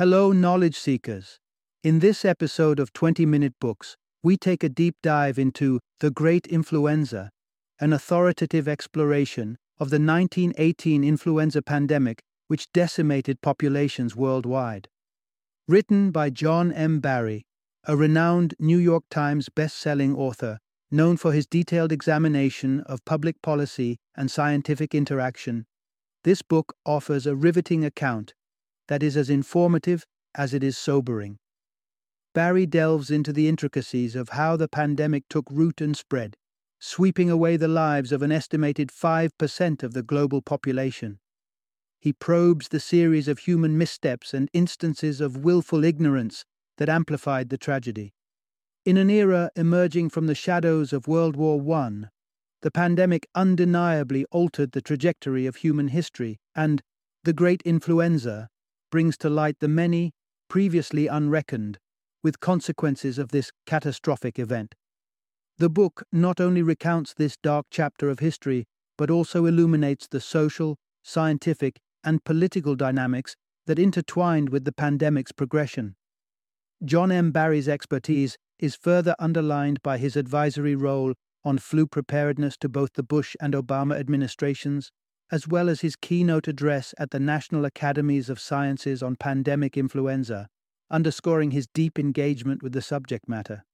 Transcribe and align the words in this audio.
Hello, 0.00 0.32
knowledge 0.32 0.78
seekers. 0.78 1.38
In 1.84 1.98
this 1.98 2.24
episode 2.24 2.80
of 2.80 2.90
20 2.94 3.26
Minute 3.26 3.52
Books, 3.60 3.98
we 4.22 4.38
take 4.38 4.64
a 4.64 4.70
deep 4.70 4.96
dive 5.02 5.38
into 5.38 5.78
The 5.98 6.10
Great 6.10 6.46
Influenza, 6.46 7.28
an 7.78 7.92
authoritative 7.92 8.66
exploration 8.66 9.58
of 9.78 9.90
the 9.90 10.00
1918 10.00 11.04
influenza 11.04 11.60
pandemic 11.60 12.22
which 12.48 12.72
decimated 12.72 13.42
populations 13.42 14.16
worldwide. 14.16 14.88
Written 15.68 16.12
by 16.12 16.30
John 16.30 16.72
M. 16.72 17.00
Barry, 17.00 17.42
a 17.84 17.94
renowned 17.94 18.54
New 18.58 18.78
York 18.78 19.04
Times 19.10 19.50
best-selling 19.54 20.16
author 20.16 20.60
known 20.90 21.18
for 21.18 21.32
his 21.32 21.46
detailed 21.46 21.92
examination 21.92 22.80
of 22.86 23.04
public 23.04 23.42
policy 23.42 23.98
and 24.16 24.30
scientific 24.30 24.94
interaction, 24.94 25.66
this 26.24 26.40
book 26.40 26.74
offers 26.86 27.26
a 27.26 27.36
riveting 27.36 27.84
account 27.84 28.32
that 28.90 29.04
is 29.04 29.16
as 29.16 29.30
informative 29.30 30.04
as 30.34 30.52
it 30.52 30.64
is 30.64 30.76
sobering. 30.76 31.38
Barry 32.34 32.66
delves 32.66 33.08
into 33.08 33.32
the 33.32 33.48
intricacies 33.48 34.16
of 34.16 34.30
how 34.30 34.56
the 34.56 34.66
pandemic 34.66 35.22
took 35.30 35.46
root 35.48 35.80
and 35.80 35.96
spread, 35.96 36.36
sweeping 36.80 37.30
away 37.30 37.56
the 37.56 37.68
lives 37.68 38.10
of 38.10 38.20
an 38.20 38.32
estimated 38.32 38.88
5% 38.88 39.82
of 39.84 39.92
the 39.92 40.02
global 40.02 40.42
population. 40.42 41.20
He 42.00 42.12
probes 42.12 42.68
the 42.68 42.80
series 42.80 43.28
of 43.28 43.38
human 43.38 43.78
missteps 43.78 44.34
and 44.34 44.50
instances 44.52 45.20
of 45.20 45.44
willful 45.44 45.84
ignorance 45.84 46.44
that 46.78 46.88
amplified 46.88 47.48
the 47.48 47.58
tragedy. 47.58 48.12
In 48.84 48.96
an 48.96 49.08
era 49.08 49.50
emerging 49.54 50.10
from 50.10 50.26
the 50.26 50.34
shadows 50.34 50.92
of 50.92 51.06
World 51.06 51.36
War 51.36 51.60
I, 51.76 52.06
the 52.62 52.72
pandemic 52.72 53.28
undeniably 53.36 54.24
altered 54.32 54.72
the 54.72 54.82
trajectory 54.82 55.46
of 55.46 55.56
human 55.56 55.88
history, 55.88 56.40
and 56.56 56.82
the 57.22 57.32
Great 57.32 57.62
Influenza 57.62 58.48
brings 58.90 59.16
to 59.18 59.30
light 59.30 59.56
the 59.60 59.68
many, 59.68 60.12
previously 60.48 61.06
unreckoned, 61.06 61.78
with 62.22 62.40
consequences 62.40 63.18
of 63.18 63.28
this 63.28 63.50
catastrophic 63.66 64.38
event. 64.38 64.74
The 65.58 65.70
book 65.70 66.02
not 66.12 66.40
only 66.40 66.62
recounts 66.62 67.14
this 67.14 67.36
dark 67.36 67.66
chapter 67.70 68.08
of 68.08 68.18
history, 68.18 68.66
but 68.96 69.10
also 69.10 69.46
illuminates 69.46 70.06
the 70.06 70.20
social, 70.20 70.76
scientific, 71.02 71.80
and 72.02 72.24
political 72.24 72.74
dynamics 72.74 73.36
that 73.66 73.78
intertwined 73.78 74.48
with 74.48 74.64
the 74.64 74.72
pandemic's 74.72 75.32
progression. 75.32 75.96
John 76.84 77.12
M. 77.12 77.30
Barry's 77.30 77.68
expertise 77.68 78.36
is 78.58 78.74
further 78.74 79.14
underlined 79.18 79.82
by 79.82 79.98
his 79.98 80.16
advisory 80.16 80.74
role 80.74 81.14
on 81.44 81.58
flu 81.58 81.86
preparedness 81.86 82.56
to 82.58 82.68
both 82.68 82.94
the 82.94 83.02
Bush 83.02 83.36
and 83.40 83.54
Obama 83.54 83.98
administrations, 83.98 84.90
as 85.30 85.46
well 85.46 85.68
as 85.68 85.80
his 85.80 85.96
keynote 85.96 86.48
address 86.48 86.94
at 86.98 87.10
the 87.10 87.20
National 87.20 87.64
Academies 87.64 88.28
of 88.28 88.40
Sciences 88.40 89.02
on 89.02 89.16
pandemic 89.16 89.76
influenza, 89.76 90.48
underscoring 90.90 91.52
his 91.52 91.68
deep 91.72 91.98
engagement 91.98 92.62
with 92.62 92.72
the 92.72 92.82
subject 92.82 93.28
matter. 93.28 93.64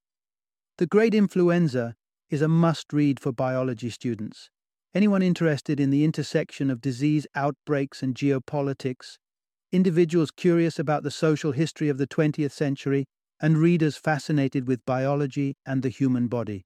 The 0.79 0.87
Great 0.87 1.15
Influenza 1.15 1.95
is 2.29 2.43
a 2.43 2.49
must 2.49 2.93
read 2.93 3.19
for 3.19 3.33
biology 3.33 3.89
students. 3.89 4.51
Anyone 4.95 5.23
interested 5.23 5.81
in 5.81 5.91
the 5.91 6.05
intersection 6.05 6.71
of 6.71 6.81
disease 6.81 7.27
outbreaks 7.35 8.03
and 8.03 8.15
geopolitics, 8.15 9.17
individuals 9.73 10.31
curious 10.31 10.79
about 10.79 11.03
the 11.03 11.11
social 11.11 11.53
history 11.53 11.89
of 11.89 11.99
the 11.99 12.07
20th 12.07 12.53
century, 12.53 13.07
and 13.41 13.59
readers 13.59 13.97
fascinated 13.97 14.67
with 14.67 14.85
biology 14.87 15.55
and 15.67 15.83
the 15.83 15.89
human 15.89 16.29
body. 16.29 16.65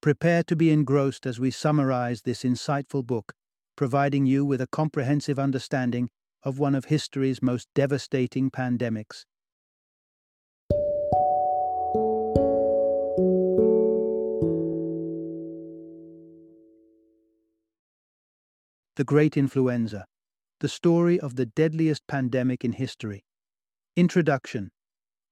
Prepare 0.00 0.42
to 0.44 0.56
be 0.56 0.70
engrossed 0.70 1.26
as 1.26 1.40
we 1.40 1.50
summarize 1.50 2.22
this 2.22 2.42
insightful 2.42 3.04
book, 3.04 3.32
providing 3.76 4.26
you 4.26 4.44
with 4.44 4.60
a 4.60 4.66
comprehensive 4.66 5.38
understanding 5.38 6.08
of 6.42 6.58
one 6.58 6.74
of 6.74 6.86
history's 6.86 7.42
most 7.42 7.68
devastating 7.74 8.50
pandemics. 8.50 9.24
The 18.96 19.04
Great 19.04 19.36
Influenza 19.36 20.04
The 20.60 20.68
Story 20.68 21.18
of 21.18 21.34
the 21.34 21.46
Deadliest 21.46 22.06
Pandemic 22.06 22.64
in 22.64 22.72
History. 22.72 23.24
Introduction 23.96 24.70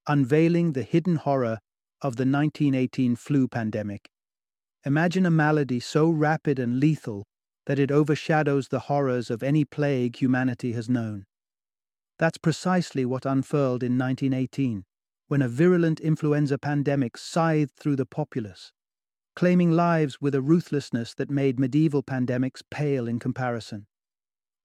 Unveiling 0.05 0.73
the 0.73 0.83
Hidden 0.83 1.15
Horror 1.15 1.59
of 2.01 2.17
the 2.17 2.25
1918 2.25 3.15
Flu 3.15 3.47
Pandemic. 3.47 4.09
Imagine 4.85 5.25
a 5.25 5.31
malady 5.31 5.79
so 5.79 6.09
rapid 6.09 6.59
and 6.59 6.77
lethal 6.77 7.23
that 7.65 7.79
it 7.79 7.91
overshadows 7.91 8.67
the 8.67 8.81
horrors 8.81 9.29
of 9.29 9.43
any 9.43 9.63
plague 9.63 10.17
humanity 10.17 10.73
has 10.73 10.89
known. 10.89 11.25
That's 12.19 12.37
precisely 12.37 13.05
what 13.05 13.25
unfurled 13.25 13.83
in 13.83 13.97
1918, 13.97 14.85
when 15.27 15.41
a 15.41 15.47
virulent 15.47 15.99
influenza 15.99 16.57
pandemic 16.57 17.17
scythed 17.17 17.77
through 17.77 17.95
the 17.95 18.05
populace, 18.05 18.71
claiming 19.35 19.71
lives 19.71 20.21
with 20.21 20.35
a 20.35 20.41
ruthlessness 20.41 21.13
that 21.15 21.29
made 21.29 21.59
medieval 21.59 22.03
pandemics 22.03 22.61
pale 22.69 23.07
in 23.07 23.19
comparison. 23.19 23.87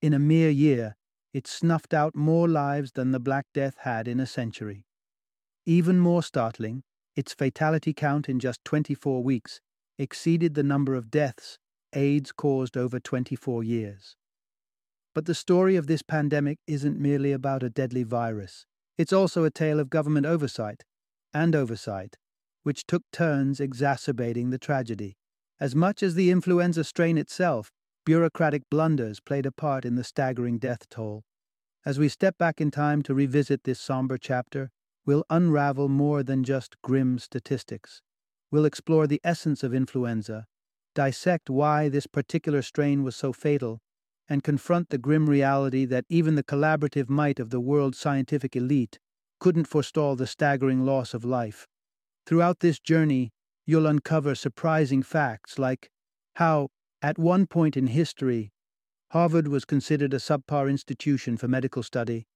In 0.02 0.12
a 0.12 0.18
mere 0.18 0.50
year, 0.50 0.96
it 1.32 1.46
snuffed 1.46 1.94
out 1.94 2.14
more 2.14 2.48
lives 2.48 2.92
than 2.92 3.12
the 3.12 3.20
Black 3.20 3.46
Death 3.54 3.76
had 3.80 4.08
in 4.08 4.20
a 4.20 4.26
century. 4.26 4.84
Even 5.66 5.98
more 5.98 6.22
startling, 6.22 6.82
its 7.16 7.34
fatality 7.34 7.92
count 7.92 8.28
in 8.28 8.38
just 8.38 8.64
24 8.64 9.22
weeks 9.22 9.60
exceeded 9.98 10.54
the 10.54 10.62
number 10.62 10.94
of 10.94 11.10
deaths 11.10 11.58
AIDS 11.92 12.32
caused 12.32 12.76
over 12.76 13.00
24 13.00 13.64
years. 13.64 14.16
But 15.14 15.26
the 15.26 15.34
story 15.34 15.76
of 15.76 15.86
this 15.86 16.02
pandemic 16.02 16.58
isn't 16.66 16.98
merely 16.98 17.32
about 17.32 17.62
a 17.62 17.70
deadly 17.70 18.02
virus. 18.02 18.66
It's 18.96 19.12
also 19.12 19.44
a 19.44 19.50
tale 19.50 19.80
of 19.80 19.90
government 19.90 20.26
oversight 20.26 20.84
and 21.32 21.54
oversight, 21.54 22.16
which 22.62 22.86
took 22.86 23.02
turns 23.12 23.60
exacerbating 23.60 24.50
the 24.50 24.58
tragedy. 24.58 25.16
As 25.60 25.74
much 25.74 26.02
as 26.02 26.14
the 26.14 26.30
influenza 26.30 26.84
strain 26.84 27.18
itself, 27.18 27.70
bureaucratic 28.04 28.62
blunders 28.70 29.20
played 29.20 29.46
a 29.46 29.52
part 29.52 29.84
in 29.84 29.96
the 29.96 30.04
staggering 30.04 30.58
death 30.58 30.88
toll. 30.88 31.24
As 31.84 31.98
we 31.98 32.08
step 32.08 32.38
back 32.38 32.60
in 32.60 32.70
time 32.70 33.02
to 33.02 33.14
revisit 33.14 33.64
this 33.64 33.80
somber 33.80 34.18
chapter, 34.18 34.70
we'll 35.06 35.24
unravel 35.30 35.88
more 35.88 36.22
than 36.22 36.44
just 36.44 36.80
grim 36.82 37.18
statistics. 37.18 38.02
We'll 38.50 38.64
explore 38.64 39.06
the 39.06 39.20
essence 39.24 39.62
of 39.62 39.74
influenza, 39.74 40.46
dissect 40.94 41.50
why 41.50 41.88
this 41.88 42.06
particular 42.06 42.62
strain 42.62 43.02
was 43.02 43.16
so 43.16 43.32
fatal, 43.32 43.80
and 44.28 44.42
confront 44.42 44.90
the 44.90 44.98
grim 44.98 45.28
reality 45.28 45.84
that 45.86 46.04
even 46.08 46.34
the 46.34 46.44
collaborative 46.44 47.08
might 47.08 47.40
of 47.40 47.50
the 47.50 47.60
world's 47.60 47.98
scientific 47.98 48.54
elite 48.54 48.98
couldn't 49.40 49.66
forestall 49.66 50.16
the 50.16 50.26
staggering 50.26 50.84
loss 50.84 51.14
of 51.14 51.24
life. 51.24 51.66
Throughout 52.26 52.60
this 52.60 52.78
journey, 52.78 53.30
you'll 53.66 53.86
uncover 53.86 54.34
surprising 54.34 55.02
facts 55.02 55.58
like 55.58 55.90
how, 56.34 56.68
at 57.00 57.18
one 57.18 57.46
point 57.46 57.76
in 57.76 57.86
history, 57.86 58.50
Harvard 59.12 59.48
was 59.48 59.64
considered 59.64 60.12
a 60.12 60.18
subpar 60.18 60.68
institution 60.68 61.36
for 61.36 61.48
medical 61.48 61.82
study, 61.82 62.26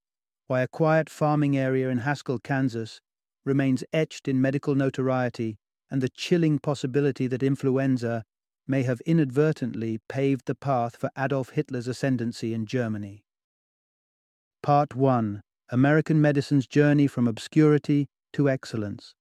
why 0.46 0.62
a 0.62 0.68
quiet 0.68 1.10
farming 1.10 1.56
area 1.56 1.88
in 1.90 1.98
Haskell, 1.98 2.38
Kansas, 2.38 3.00
remains 3.44 3.84
etched 3.92 4.28
in 4.28 4.40
medical 4.40 4.74
notoriety 4.74 5.58
and 5.90 6.00
the 6.00 6.08
chilling 6.08 6.58
possibility 6.58 7.26
that 7.26 7.42
influenza 7.42 8.24
may 8.66 8.82
have 8.82 9.00
inadvertently 9.02 9.98
paved 10.08 10.46
the 10.46 10.54
path 10.54 10.96
for 10.96 11.10
Adolf 11.18 11.50
Hitler's 11.50 11.88
ascendancy 11.88 12.54
in 12.54 12.66
Germany. 12.66 13.24
Part 14.62 14.94
1 14.94 15.42
American 15.70 16.20
Medicine's 16.20 16.66
Journey 16.66 17.06
from 17.06 17.26
Obscurity 17.26 18.06
to 18.34 18.48
Excellence. 18.48 19.14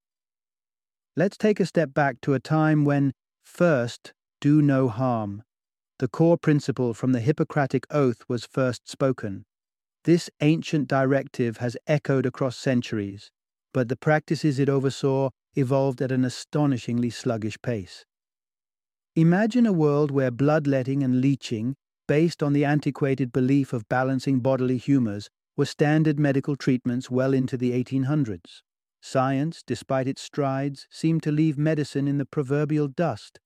Let's 1.15 1.37
take 1.37 1.59
a 1.59 1.65
step 1.65 1.93
back 1.93 2.21
to 2.21 2.33
a 2.33 2.39
time 2.39 2.83
when, 2.83 3.13
first, 3.43 4.13
do 4.39 4.61
no 4.61 4.89
harm. 4.89 5.43
The 5.99 6.07
core 6.07 6.37
principle 6.37 6.93
from 6.93 7.11
the 7.11 7.19
Hippocratic 7.19 7.85
Oath 7.89 8.23
was 8.27 8.45
first 8.45 8.89
spoken. 8.89 9.45
This 10.03 10.29
ancient 10.41 10.87
directive 10.87 11.57
has 11.57 11.77
echoed 11.85 12.25
across 12.25 12.57
centuries, 12.57 13.29
but 13.73 13.87
the 13.87 13.95
practices 13.95 14.57
it 14.57 14.67
oversaw 14.67 15.29
evolved 15.55 16.01
at 16.01 16.11
an 16.11 16.25
astonishingly 16.25 17.09
sluggish 17.09 17.61
pace. 17.61 18.05
Imagine 19.15 19.65
a 19.65 19.73
world 19.73 20.09
where 20.09 20.31
bloodletting 20.31 21.03
and 21.03 21.19
leeching, 21.19 21.75
based 22.07 22.41
on 22.41 22.53
the 22.53 22.63
antiquated 22.63 23.33
belief 23.33 23.73
of 23.73 23.89
balancing 23.89 24.39
bodily 24.39 24.77
humours, 24.77 25.29
were 25.57 25.65
standard 25.65 26.17
medical 26.17 26.55
treatments 26.55 27.11
well 27.11 27.33
into 27.33 27.57
the 27.57 27.71
1800s. 27.71 28.61
Science, 29.01 29.63
despite 29.67 30.07
its 30.07 30.21
strides, 30.21 30.87
seemed 30.89 31.21
to 31.23 31.31
leave 31.31 31.57
medicine 31.57 32.07
in 32.07 32.19
the 32.19 32.25
proverbial 32.25 32.87
dust. 32.87 33.39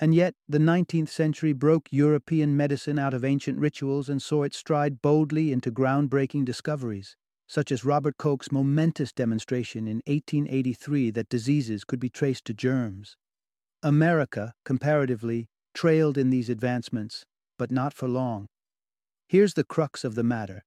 And 0.00 0.12
yet, 0.12 0.34
the 0.48 0.58
19th 0.58 1.08
century 1.08 1.52
broke 1.52 1.86
European 1.92 2.56
medicine 2.56 2.98
out 2.98 3.14
of 3.14 3.24
ancient 3.24 3.60
rituals 3.60 4.08
and 4.08 4.20
saw 4.20 4.42
it 4.42 4.54
stride 4.54 5.00
boldly 5.02 5.52
into 5.52 5.70
groundbreaking 5.70 6.44
discoveries 6.44 7.16
such 7.48 7.70
as 7.70 7.84
Robert 7.84 8.16
Koch's 8.18 8.50
momentous 8.50 9.12
demonstration 9.12 9.86
in 9.86 10.02
1883 10.06 11.12
that 11.12 11.28
diseases 11.28 11.84
could 11.84 12.00
be 12.00 12.08
traced 12.08 12.44
to 12.46 12.52
germs. 12.54 13.16
America, 13.86 14.52
comparatively, 14.64 15.46
trailed 15.72 16.18
in 16.18 16.30
these 16.30 16.50
advancements, 16.50 17.24
but 17.56 17.70
not 17.70 17.94
for 17.94 18.08
long. 18.08 18.48
Here's 19.28 19.54
the 19.54 19.62
crux 19.62 20.02
of 20.02 20.16
the 20.16 20.24
matter. 20.24 20.64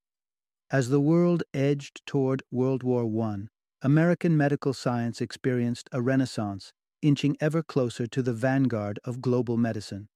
As 0.72 0.88
the 0.88 1.02
world 1.02 1.44
edged 1.54 2.02
toward 2.06 2.44
World 2.50 2.82
War 2.82 3.04
I, 3.26 3.48
American 3.82 4.38
medical 4.38 4.74
science 4.74 5.20
experienced 5.20 5.90
a 5.92 6.02
renaissance, 6.02 6.72
inching 7.02 7.36
ever 7.42 7.62
closer 7.62 8.08
to 8.08 8.22
the 8.22 8.32
vanguard 8.32 9.02
of 9.04 9.22
global 9.22 9.58
medicine. 9.58 10.08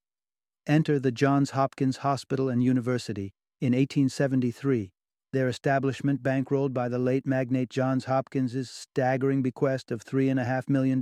Enter 0.65 0.97
the 0.97 1.11
Johns 1.11 1.49
Hopkins 1.49 1.97
Hospital 1.97 2.47
and 2.47 2.63
University 2.63 3.33
in 3.59 3.73
1873, 3.73 4.93
their 5.33 5.49
establishment 5.49 6.23
bankrolled 6.23 6.73
by 6.73 6.87
the 6.87 6.99
late 6.99 7.27
magnate 7.27 7.69
Johns 7.69 8.05
Hopkins's 8.05 8.69
staggering 8.69 9.41
bequest 9.41 9.91
of 9.91 10.05
$3.5 10.05 10.69
million. 10.69 11.01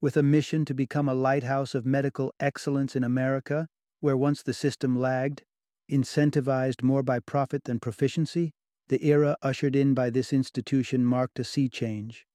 With 0.00 0.16
a 0.16 0.22
mission 0.22 0.64
to 0.66 0.74
become 0.74 1.08
a 1.08 1.14
lighthouse 1.14 1.74
of 1.74 1.86
medical 1.86 2.34
excellence 2.38 2.94
in 2.94 3.02
America, 3.02 3.68
where 4.00 4.16
once 4.16 4.42
the 4.42 4.52
system 4.52 4.98
lagged, 4.98 5.42
incentivized 5.90 6.82
more 6.82 7.02
by 7.02 7.18
profit 7.18 7.64
than 7.64 7.80
proficiency, 7.80 8.52
the 8.88 9.04
era 9.06 9.36
ushered 9.42 9.74
in 9.74 9.94
by 9.94 10.10
this 10.10 10.32
institution 10.32 11.04
marked 11.04 11.38
a 11.38 11.44
sea 11.44 11.68
change. 11.68 12.26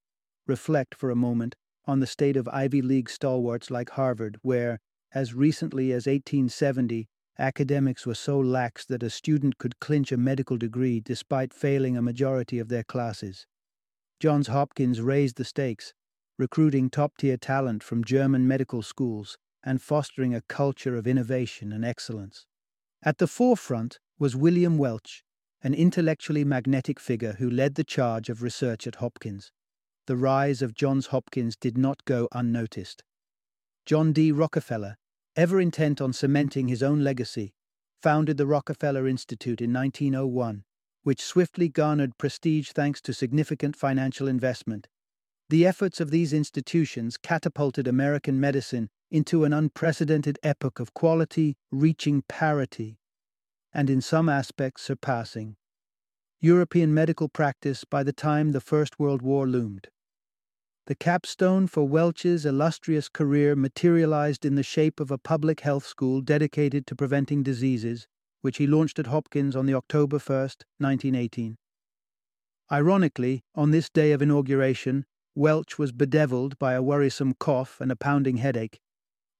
Reflect 0.48 0.96
for 0.96 1.12
a 1.12 1.16
moment 1.16 1.56
on 1.86 2.00
the 2.00 2.08
state 2.08 2.36
of 2.36 2.48
Ivy 2.48 2.82
League 2.82 3.10
stalwarts 3.10 3.70
like 3.70 3.92
Harvard, 3.92 4.38
where, 4.42 4.80
as 5.14 5.34
recently 5.34 5.92
as 5.92 6.08
1870, 6.08 7.08
academics 7.38 8.06
were 8.06 8.16
so 8.16 8.40
lax 8.40 8.86
that 8.86 9.04
a 9.04 9.10
student 9.10 9.58
could 9.58 9.80
clinch 9.80 10.12
a 10.12 10.18
medical 10.18 10.58
degree 10.58 11.00
despite 11.00 11.54
failing 11.54 11.96
a 11.96 12.02
majority 12.02 12.60
of 12.60 12.70
their 12.70 12.84
classes. 12.84 13.46
Johns 14.20 14.48
Hopkins 14.48 15.02
raised 15.02 15.38
the 15.38 15.46
stakes, 15.46 15.94
recruiting 16.38 16.90
top 16.90 17.18
tier 17.18 17.38
talent 17.38 17.84
from 17.84 18.04
German 18.04 18.48
medical 18.48 18.82
schools 18.82 19.38
and 19.64 19.82
fostering 19.82 20.34
a 20.34 20.42
culture 20.42 20.96
of 20.96 21.08
innovation 21.08 21.72
and 21.72 21.86
excellence. 21.86 22.46
At 23.04 23.18
the 23.18 23.28
forefront 23.28 24.00
was 24.18 24.36
William 24.36 24.78
Welch, 24.78 25.24
an 25.64 25.74
intellectually 25.74 26.44
magnetic 26.44 27.00
figure 27.00 27.34
who 27.34 27.50
led 27.50 27.76
the 27.76 27.84
charge 27.84 28.30
of 28.30 28.42
research 28.42 28.88
at 28.88 28.96
Hopkins. 28.96 29.52
The 30.08 30.18
rise 30.18 30.62
of 30.62 30.74
Johns 30.74 31.08
Hopkins 31.08 31.56
did 31.56 31.78
not 31.78 32.04
go 32.06 32.28
unnoticed. 32.32 33.04
John 33.86 34.14
D. 34.14 34.32
Rockefeller, 34.32 34.98
ever 35.36 35.62
intent 35.62 36.02
on 36.02 36.14
cementing 36.14 36.68
his 36.68 36.84
own 36.84 37.04
legacy, 37.04 37.54
founded 38.02 38.38
the 38.38 38.48
Rockefeller 38.48 39.08
Institute 39.08 39.62
in 39.62 39.72
1901, 39.72 40.64
which 41.04 41.24
swiftly 41.24 41.70
garnered 41.70 42.18
prestige 42.18 42.72
thanks 42.72 43.02
to 43.02 43.14
significant 43.14 43.76
financial 43.76 44.28
investment. 44.28 44.88
The 45.52 45.66
efforts 45.66 46.00
of 46.00 46.12
these 46.12 46.32
institutions 46.32 47.18
catapulted 47.18 47.86
American 47.86 48.40
medicine 48.40 48.90
into 49.10 49.44
an 49.44 49.52
unprecedented 49.52 50.40
epoch 50.44 50.80
of 50.80 50.94
quality 50.94 51.58
reaching 51.74 52.22
parity, 52.30 53.00
and 53.74 53.90
in 53.90 54.00
some 54.00 54.30
aspects 54.30 54.82
surpassing, 54.82 55.58
European 56.40 56.94
medical 56.94 57.28
practice 57.28 57.84
by 57.84 58.02
the 58.02 58.14
time 58.14 58.54
the 58.54 58.62
First 58.62 58.98
World 58.98 59.22
War 59.22 59.46
loomed. 59.46 59.90
The 60.86 60.96
capstone 60.96 61.68
for 61.68 61.86
Welch's 61.86 62.46
illustrious 62.46 63.10
career 63.10 63.54
materialized 63.54 64.46
in 64.46 64.56
the 64.56 64.64
shape 64.64 65.02
of 65.02 65.12
a 65.12 65.18
public 65.18 65.60
health 65.60 65.86
school 65.86 66.22
dedicated 66.22 66.88
to 66.88 66.96
preventing 66.96 67.44
diseases, 67.44 68.08
which 68.40 68.56
he 68.56 68.68
launched 68.68 69.00
at 69.00 69.08
Hopkins 69.08 69.58
on 69.58 69.66
the 69.66 69.74
October 69.74 70.18
1, 70.18 70.38
1918. 70.78 71.58
Ironically, 72.72 73.44
on 73.54 73.72
this 73.72 73.90
day 73.90 74.14
of 74.14 74.22
inauguration, 74.22 75.06
Welch 75.36 75.80
was 75.80 75.94
bedeviled 75.94 76.60
by 76.60 76.74
a 76.74 76.82
worrisome 76.82 77.36
cough 77.40 77.80
and 77.80 77.90
a 77.90 77.96
pounding 77.96 78.38
headache, 78.38 78.82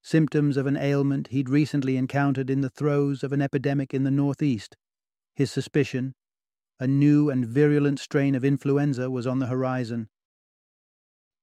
symptoms 0.02 0.56
of 0.56 0.66
an 0.66 0.76
ailment 0.76 1.28
he'd 1.28 1.50
recently 1.50 1.98
encountered 1.98 2.48
in 2.48 2.62
the 2.62 2.70
throes 2.70 3.22
of 3.22 3.32
an 3.32 3.42
epidemic 3.42 3.92
in 3.92 4.02
the 4.02 4.10
Northeast. 4.10 4.76
His 5.34 5.50
suspicion, 5.50 6.14
a 6.80 6.86
new 6.86 7.28
and 7.28 7.46
virulent 7.46 8.00
strain 8.00 8.34
of 8.34 8.42
influenza, 8.44 9.10
was 9.10 9.26
on 9.26 9.38
the 9.38 9.46
horizon. 9.46 10.08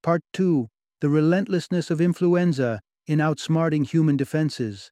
Part 0.02 0.24
2 0.34 0.68
The 1.02 1.10
Relentlessness 1.10 1.92
of 1.92 2.02
Influenza 2.02 2.82
in 3.06 3.20
Outsmarting 3.20 3.86
Human 3.86 4.18
Defenses. 4.18 4.92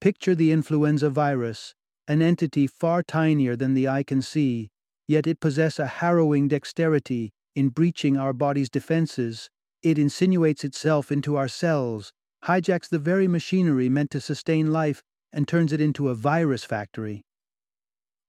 Picture 0.00 0.36
the 0.36 0.52
influenza 0.52 1.10
virus, 1.10 1.74
an 2.06 2.22
entity 2.22 2.68
far 2.68 3.02
tinier 3.02 3.56
than 3.56 3.74
the 3.74 3.88
eye 3.88 4.04
can 4.04 4.22
see, 4.22 4.70
yet 5.08 5.26
it 5.26 5.40
possesses 5.40 5.80
a 5.80 5.86
harrowing 5.86 6.46
dexterity 6.46 7.32
in 7.54 7.68
breaching 7.68 8.16
our 8.16 8.32
body's 8.32 8.70
defenses. 8.70 9.50
It 9.82 9.98
insinuates 9.98 10.64
itself 10.64 11.10
into 11.10 11.36
our 11.36 11.48
cells, 11.48 12.12
hijacks 12.44 12.88
the 12.88 12.98
very 12.98 13.28
machinery 13.28 13.88
meant 13.88 14.10
to 14.12 14.20
sustain 14.20 14.72
life 14.72 15.02
and 15.32 15.48
turns 15.48 15.72
it 15.72 15.80
into 15.80 16.08
a 16.08 16.14
virus 16.14 16.64
factory. 16.64 17.22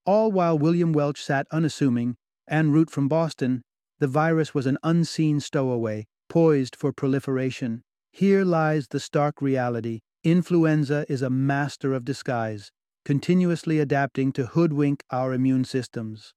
All 0.06 0.30
while 0.32 0.58
William 0.58 0.92
Welch 0.92 1.22
sat 1.22 1.46
unassuming, 1.50 2.16
en 2.48 2.72
route 2.72 2.90
from 2.90 3.08
Boston, 3.08 3.62
the 3.98 4.06
virus 4.06 4.54
was 4.54 4.66
an 4.66 4.78
unseen 4.82 5.40
stowaway, 5.40 6.06
poised 6.28 6.76
for 6.76 6.92
proliferation. 6.92 7.82
Here 8.12 8.44
lies 8.44 8.88
the 8.88 9.00
stark 9.00 9.40
reality. 9.40 10.00
Influenza 10.22 11.06
is 11.08 11.22
a 11.22 11.30
master 11.30 11.92
of 11.94 12.04
disguise, 12.04 12.70
continuously 13.04 13.78
adapting 13.78 14.32
to 14.32 14.46
hoodwink 14.46 15.02
our 15.10 15.32
immune 15.32 15.64
systems. 15.64 16.32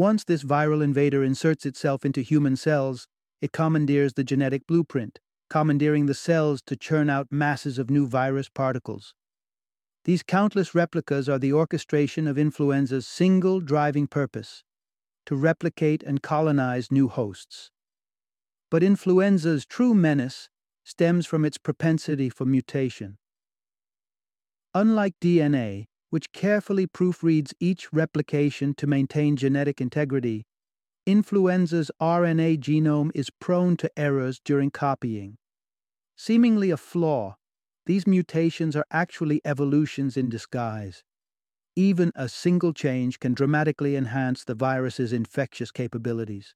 Once 0.00 0.24
this 0.24 0.42
viral 0.42 0.82
invader 0.82 1.22
inserts 1.22 1.66
itself 1.66 2.06
into 2.06 2.22
human 2.22 2.56
cells, 2.56 3.06
it 3.42 3.52
commandeers 3.52 4.14
the 4.14 4.24
genetic 4.24 4.66
blueprint, 4.66 5.18
commandeering 5.50 6.06
the 6.06 6.14
cells 6.14 6.62
to 6.62 6.74
churn 6.74 7.10
out 7.10 7.26
masses 7.30 7.78
of 7.78 7.90
new 7.90 8.06
virus 8.06 8.48
particles. 8.48 9.12
These 10.06 10.22
countless 10.22 10.74
replicas 10.74 11.28
are 11.28 11.38
the 11.38 11.52
orchestration 11.52 12.26
of 12.26 12.38
influenza's 12.38 13.06
single 13.06 13.60
driving 13.60 14.06
purpose 14.06 14.64
to 15.26 15.36
replicate 15.36 16.02
and 16.02 16.22
colonize 16.22 16.90
new 16.90 17.08
hosts. 17.08 17.70
But 18.70 18.82
influenza's 18.82 19.66
true 19.66 19.92
menace 19.92 20.48
stems 20.82 21.26
from 21.26 21.44
its 21.44 21.58
propensity 21.58 22.30
for 22.30 22.46
mutation. 22.46 23.18
Unlike 24.72 25.16
DNA, 25.20 25.88
which 26.10 26.32
carefully 26.32 26.86
proofreads 26.86 27.54
each 27.60 27.92
replication 27.92 28.74
to 28.74 28.86
maintain 28.86 29.36
genetic 29.36 29.80
integrity, 29.80 30.44
influenza's 31.06 31.90
RNA 32.00 32.58
genome 32.58 33.10
is 33.14 33.30
prone 33.30 33.76
to 33.76 33.90
errors 33.96 34.40
during 34.44 34.70
copying. 34.70 35.38
Seemingly 36.16 36.70
a 36.70 36.76
flaw, 36.76 37.36
these 37.86 38.06
mutations 38.06 38.76
are 38.76 38.84
actually 38.90 39.40
evolutions 39.44 40.16
in 40.16 40.28
disguise. 40.28 41.02
Even 41.76 42.12
a 42.14 42.28
single 42.28 42.72
change 42.72 43.18
can 43.20 43.32
dramatically 43.32 43.96
enhance 43.96 44.44
the 44.44 44.54
virus's 44.54 45.12
infectious 45.12 45.70
capabilities. 45.70 46.54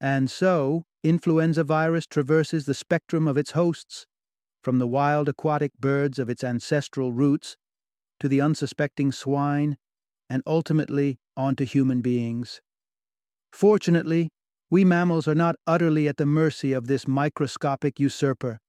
And 0.00 0.30
so, 0.30 0.84
influenza 1.02 1.64
virus 1.64 2.06
traverses 2.06 2.66
the 2.66 2.74
spectrum 2.74 3.26
of 3.26 3.36
its 3.36 3.52
hosts, 3.52 4.06
from 4.62 4.78
the 4.78 4.86
wild 4.86 5.28
aquatic 5.28 5.72
birds 5.80 6.18
of 6.18 6.30
its 6.30 6.44
ancestral 6.44 7.12
roots 7.12 7.56
to 8.20 8.28
the 8.28 8.40
unsuspecting 8.40 9.12
swine, 9.12 9.76
and 10.28 10.42
ultimately 10.46 11.18
onto 11.36 11.64
human 11.64 12.00
beings. 12.00 12.60
Fortunately, 13.52 14.30
we 14.70 14.84
mammals 14.84 15.26
are 15.26 15.34
not 15.34 15.56
utterly 15.66 16.08
at 16.08 16.18
the 16.18 16.26
mercy 16.26 16.72
of 16.72 16.86
this 16.86 17.08
microscopic 17.08 17.98
usurper. 17.98 18.60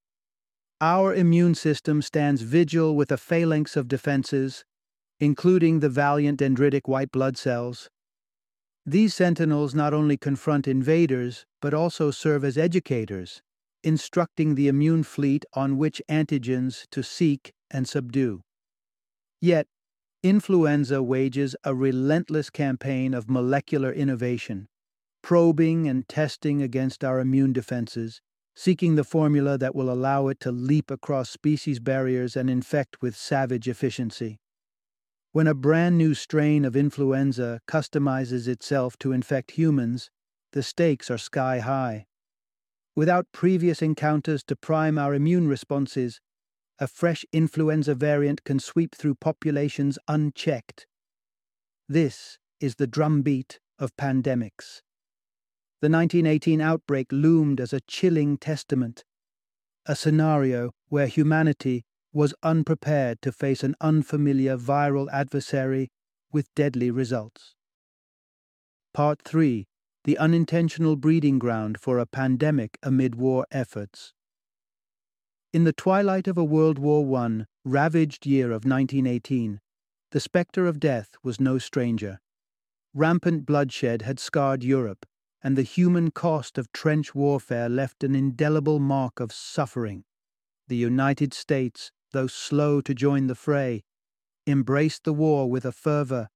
Our 0.79 1.13
immune 1.13 1.56
system 1.56 2.01
stands 2.01 2.41
vigil 2.41 2.96
with 2.96 3.12
a 3.12 3.18
phalanx 3.18 3.75
of 3.75 3.89
defenses, 3.89 4.63
including 5.20 5.82
the 5.82 5.89
valiant 5.89 6.39
dendritic 6.39 6.88
white 6.88 7.12
blood 7.12 7.38
cells. 7.38 7.89
These 8.86 9.13
sentinels 9.13 9.75
not 9.75 9.94
only 9.94 10.15
confront 10.15 10.68
invaders, 10.68 11.46
but 11.62 11.74
also 11.74 12.12
serve 12.12 12.46
as 12.46 12.58
educators, 12.58 13.41
instructing 13.84 14.56
the 14.56 14.70
immune 14.70 15.03
fleet 15.03 15.44
on 15.53 15.77
which 15.77 16.01
antigens 16.10 16.88
to 16.91 17.03
seek 17.03 17.51
and 17.70 17.88
subdue. 17.88 18.41
Yet, 19.41 19.67
influenza 20.22 21.01
wages 21.01 21.55
a 21.63 21.74
relentless 21.74 22.50
campaign 22.50 23.13
of 23.13 23.29
molecular 23.29 23.91
innovation 23.91 24.67
probing 25.22 25.88
and 25.88 26.08
testing 26.08 26.62
against 26.62 27.03
our 27.03 27.19
immune 27.19 27.53
defenses, 27.53 28.22
seeking 28.55 28.96
the 28.96 29.03
formula 29.03 29.58
that 29.58 29.75
will 29.75 29.91
allow 29.91 30.27
it 30.27 30.39
to 30.41 30.51
leap 30.51 30.89
across 30.91 31.29
species 31.29 31.79
barriers 31.79 32.36
and 32.36 32.50
infect 32.50 33.01
with 33.01 33.15
savage 33.15 33.67
efficiency. 33.67 34.39
When 35.31 35.48
a 35.48 35.53
brand 35.53 35.98
new 35.98 36.13
strain 36.13 36.65
of 36.65 36.75
influenza 36.75 37.62
customizes 37.67 38.48
itself 38.48 38.98
to 39.00 39.12
infect 39.12 39.51
humans, 39.51 40.10
the 40.53 40.63
stakes 40.63 41.12
are 41.12 41.17
sky 41.17 41.60
high. 41.60 42.08
Without 42.96 43.27
previous 43.31 43.81
encounters 43.81 44.43
to 44.46 44.55
prime 44.55 44.98
our 44.98 45.13
immune 45.13 45.48
responses, 45.48 46.19
a 46.79 46.88
fresh 46.88 47.25
influenza 47.33 47.93
variant 47.93 48.43
can 48.43 48.59
sweep 48.59 48.95
through 48.95 49.15
populations 49.15 50.00
unchecked. 50.07 50.88
This 51.88 52.38
is 52.59 52.75
the 52.75 52.88
drumbeat 52.88 53.59
of 53.77 53.95
pandemics. 53.98 54.81
The 55.81 55.89
1918 55.89 56.62
outbreak 56.62 57.07
loomed 57.12 57.59
as 57.59 57.74
a 57.74 57.81
chilling 57.81 58.38
testament, 58.38 59.03
a 59.86 59.95
scenario 59.95 60.71
where 60.89 61.07
humanity 61.07 61.83
was 62.12 62.33
unprepared 62.43 63.21
to 63.21 63.31
face 63.31 63.63
an 63.63 63.75
unfamiliar 63.81 64.57
viral 64.57 65.07
adversary 65.12 65.89
with 66.31 66.53
deadly 66.55 66.91
results. 66.91 67.55
Part 68.93 69.21
3 69.24 69.67
The 70.03 70.17
Unintentional 70.17 70.95
Breeding 70.95 71.39
Ground 71.39 71.79
for 71.79 72.00
a 72.00 72.05
Pandemic 72.05 72.77
Amid 72.83 73.15
War 73.15 73.45
Efforts. 73.51 74.13
In 75.51 75.63
the 75.63 75.74
twilight 75.74 76.27
of 76.27 76.38
a 76.38 76.44
World 76.44 76.77
War 76.77 77.18
I 77.18 77.46
ravaged 77.65 78.27
year 78.27 78.51
of 78.51 78.65
1918, 78.65 79.60
the 80.12 80.20
spectre 80.20 80.68
of 80.68 80.79
death 80.79 81.15
was 81.24 81.39
no 81.39 81.58
stranger. 81.58 82.20
Rampant 82.94 83.48
bloodshed 83.48 84.03
had 84.03 84.20
scarred 84.20 84.63
Europe, 84.63 85.08
and 85.41 85.58
the 85.58 85.63
human 85.63 86.12
cost 86.12 86.60
of 86.60 86.72
trench 86.72 87.15
warfare 87.15 87.68
left 87.68 88.03
an 88.03 88.13
indelible 88.13 88.79
mark 88.79 89.20
of 89.20 89.32
suffering. 89.32 90.03
The 90.68 90.75
United 90.75 91.34
States, 91.34 91.91
though 92.12 92.27
slow 92.27 92.79
to 92.82 92.94
join 92.94 93.25
the 93.25 93.34
fray, 93.34 93.82
embraced 94.46 95.03
the 95.03 95.13
war 95.13 95.50
with 95.50 95.65
a 95.65 95.72
fervor. 95.72 96.29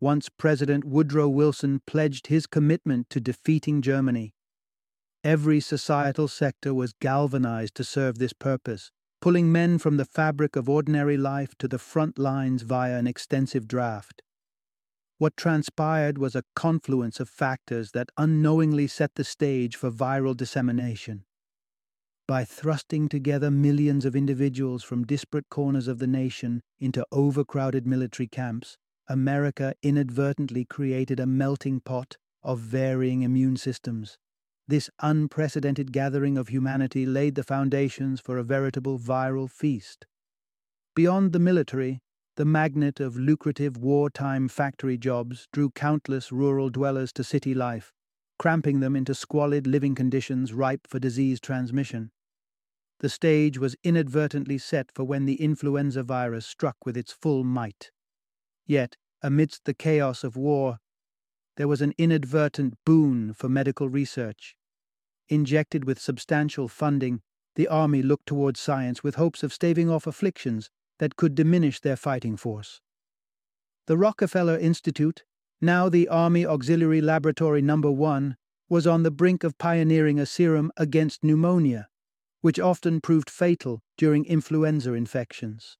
Once 0.00 0.30
President 0.30 0.82
Woodrow 0.82 1.28
Wilson 1.28 1.82
pledged 1.86 2.28
his 2.28 2.46
commitment 2.46 3.10
to 3.10 3.20
defeating 3.20 3.82
Germany. 3.82 4.32
Every 5.26 5.58
societal 5.58 6.28
sector 6.28 6.72
was 6.72 6.92
galvanized 6.92 7.74
to 7.74 7.82
serve 7.82 8.18
this 8.18 8.32
purpose, 8.32 8.92
pulling 9.20 9.50
men 9.50 9.76
from 9.76 9.96
the 9.96 10.04
fabric 10.04 10.54
of 10.54 10.68
ordinary 10.68 11.16
life 11.16 11.56
to 11.58 11.66
the 11.66 11.80
front 11.80 12.16
lines 12.16 12.62
via 12.62 12.96
an 12.96 13.08
extensive 13.08 13.66
draft. 13.66 14.22
What 15.18 15.36
transpired 15.36 16.16
was 16.16 16.36
a 16.36 16.44
confluence 16.54 17.18
of 17.18 17.28
factors 17.28 17.90
that 17.90 18.10
unknowingly 18.16 18.86
set 18.86 19.16
the 19.16 19.24
stage 19.24 19.74
for 19.74 19.90
viral 19.90 20.36
dissemination. 20.36 21.24
By 22.28 22.44
thrusting 22.44 23.08
together 23.08 23.50
millions 23.50 24.04
of 24.04 24.14
individuals 24.14 24.84
from 24.84 25.04
disparate 25.04 25.48
corners 25.50 25.88
of 25.88 25.98
the 25.98 26.06
nation 26.06 26.62
into 26.78 27.04
overcrowded 27.10 27.84
military 27.84 28.28
camps, 28.28 28.78
America 29.08 29.74
inadvertently 29.82 30.64
created 30.64 31.18
a 31.18 31.26
melting 31.26 31.80
pot 31.80 32.16
of 32.44 32.60
varying 32.60 33.22
immune 33.22 33.56
systems. 33.56 34.18
This 34.68 34.90
unprecedented 35.00 35.92
gathering 35.92 36.36
of 36.36 36.48
humanity 36.48 37.06
laid 37.06 37.36
the 37.36 37.44
foundations 37.44 38.20
for 38.20 38.36
a 38.36 38.42
veritable 38.42 38.98
viral 38.98 39.48
feast. 39.48 40.06
Beyond 40.96 41.32
the 41.32 41.38
military, 41.38 42.00
the 42.36 42.44
magnet 42.44 42.98
of 42.98 43.16
lucrative 43.16 43.76
wartime 43.76 44.48
factory 44.48 44.98
jobs 44.98 45.46
drew 45.52 45.70
countless 45.70 46.32
rural 46.32 46.68
dwellers 46.68 47.12
to 47.12 47.22
city 47.22 47.54
life, 47.54 47.92
cramping 48.38 48.80
them 48.80 48.96
into 48.96 49.14
squalid 49.14 49.66
living 49.68 49.94
conditions 49.94 50.52
ripe 50.52 50.86
for 50.88 50.98
disease 50.98 51.40
transmission. 51.40 52.10
The 52.98 53.08
stage 53.08 53.58
was 53.58 53.76
inadvertently 53.84 54.58
set 54.58 54.90
for 54.92 55.04
when 55.04 55.26
the 55.26 55.40
influenza 55.40 56.02
virus 56.02 56.44
struck 56.44 56.76
with 56.84 56.96
its 56.96 57.12
full 57.12 57.44
might. 57.44 57.92
Yet, 58.66 58.96
amidst 59.22 59.64
the 59.64 59.74
chaos 59.74 60.24
of 60.24 60.36
war, 60.36 60.78
there 61.56 61.68
was 61.68 61.80
an 61.80 61.94
inadvertent 61.96 62.74
boon 62.84 63.32
for 63.32 63.48
medical 63.48 63.88
research. 63.88 64.55
Injected 65.28 65.84
with 65.84 65.98
substantial 65.98 66.68
funding, 66.68 67.20
the 67.56 67.66
Army 67.66 68.02
looked 68.02 68.26
towards 68.26 68.60
science 68.60 69.02
with 69.02 69.16
hopes 69.16 69.42
of 69.42 69.52
staving 69.52 69.90
off 69.90 70.06
afflictions 70.06 70.70
that 70.98 71.16
could 71.16 71.34
diminish 71.34 71.80
their 71.80 71.96
fighting 71.96 72.36
force. 72.36 72.80
The 73.86 73.96
Rockefeller 73.96 74.56
Institute, 74.56 75.24
now 75.60 75.88
the 75.88 76.08
Army 76.08 76.46
Auxiliary 76.46 77.00
Laboratory 77.00 77.62
Number 77.62 77.90
1, 77.90 78.36
was 78.68 78.86
on 78.86 79.02
the 79.02 79.10
brink 79.10 79.42
of 79.44 79.58
pioneering 79.58 80.18
a 80.18 80.26
serum 80.26 80.70
against 80.76 81.24
pneumonia, 81.24 81.88
which 82.40 82.60
often 82.60 83.00
proved 83.00 83.30
fatal 83.30 83.82
during 83.96 84.24
influenza 84.26 84.92
infections. 84.92 85.76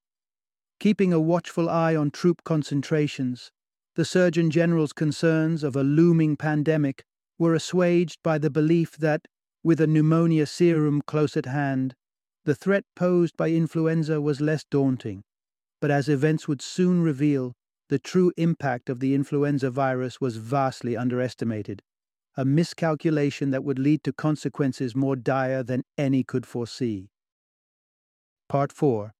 Keeping 0.81 1.13
a 1.13 1.21
watchful 1.21 1.69
eye 1.69 1.95
on 1.95 2.11
troop 2.11 2.43
concentrations, 2.45 3.51
the 3.95 4.05
Surgeon 4.05 4.51
General's 4.51 4.93
concerns 4.93 5.63
of 5.63 5.77
a 5.77 5.83
looming 5.83 6.37
pandemic 6.37 7.05
were 7.39 7.55
assuaged 7.55 8.19
by 8.23 8.39
the 8.39 8.51
belief 8.51 8.97
that, 8.97 9.27
with 9.67 9.81
a 9.81 9.87
pneumonia 9.89 10.47
serum 10.47 11.03
close 11.09 11.37
at 11.37 11.45
hand, 11.45 11.93
the 12.45 12.55
threat 12.55 12.85
posed 12.95 13.37
by 13.37 13.51
influenza 13.51 14.21
was 14.21 14.41
less 14.41 14.63
daunting, 14.71 15.25
but 15.81 15.91
as 15.91 16.09
events 16.09 16.47
would 16.47 16.63
soon 16.63 17.03
reveal, 17.03 17.53
the 17.89 17.99
true 17.99 18.33
impact 18.37 18.89
of 18.89 19.01
the 19.01 19.13
influenza 19.13 19.69
virus 19.69 20.21
was 20.21 20.37
vastly 20.37 20.97
underestimated, 20.97 21.83
a 22.37 22.45
miscalculation 22.45 23.51
that 23.51 23.65
would 23.65 23.77
lead 23.77 24.05
to 24.05 24.13
consequences 24.13 24.95
more 24.95 25.17
dire 25.17 25.65
than 25.65 25.83
any 25.99 26.23
could 26.23 26.47
foresee. 26.47 27.09
Part 28.49 28.71
4 28.71 29.15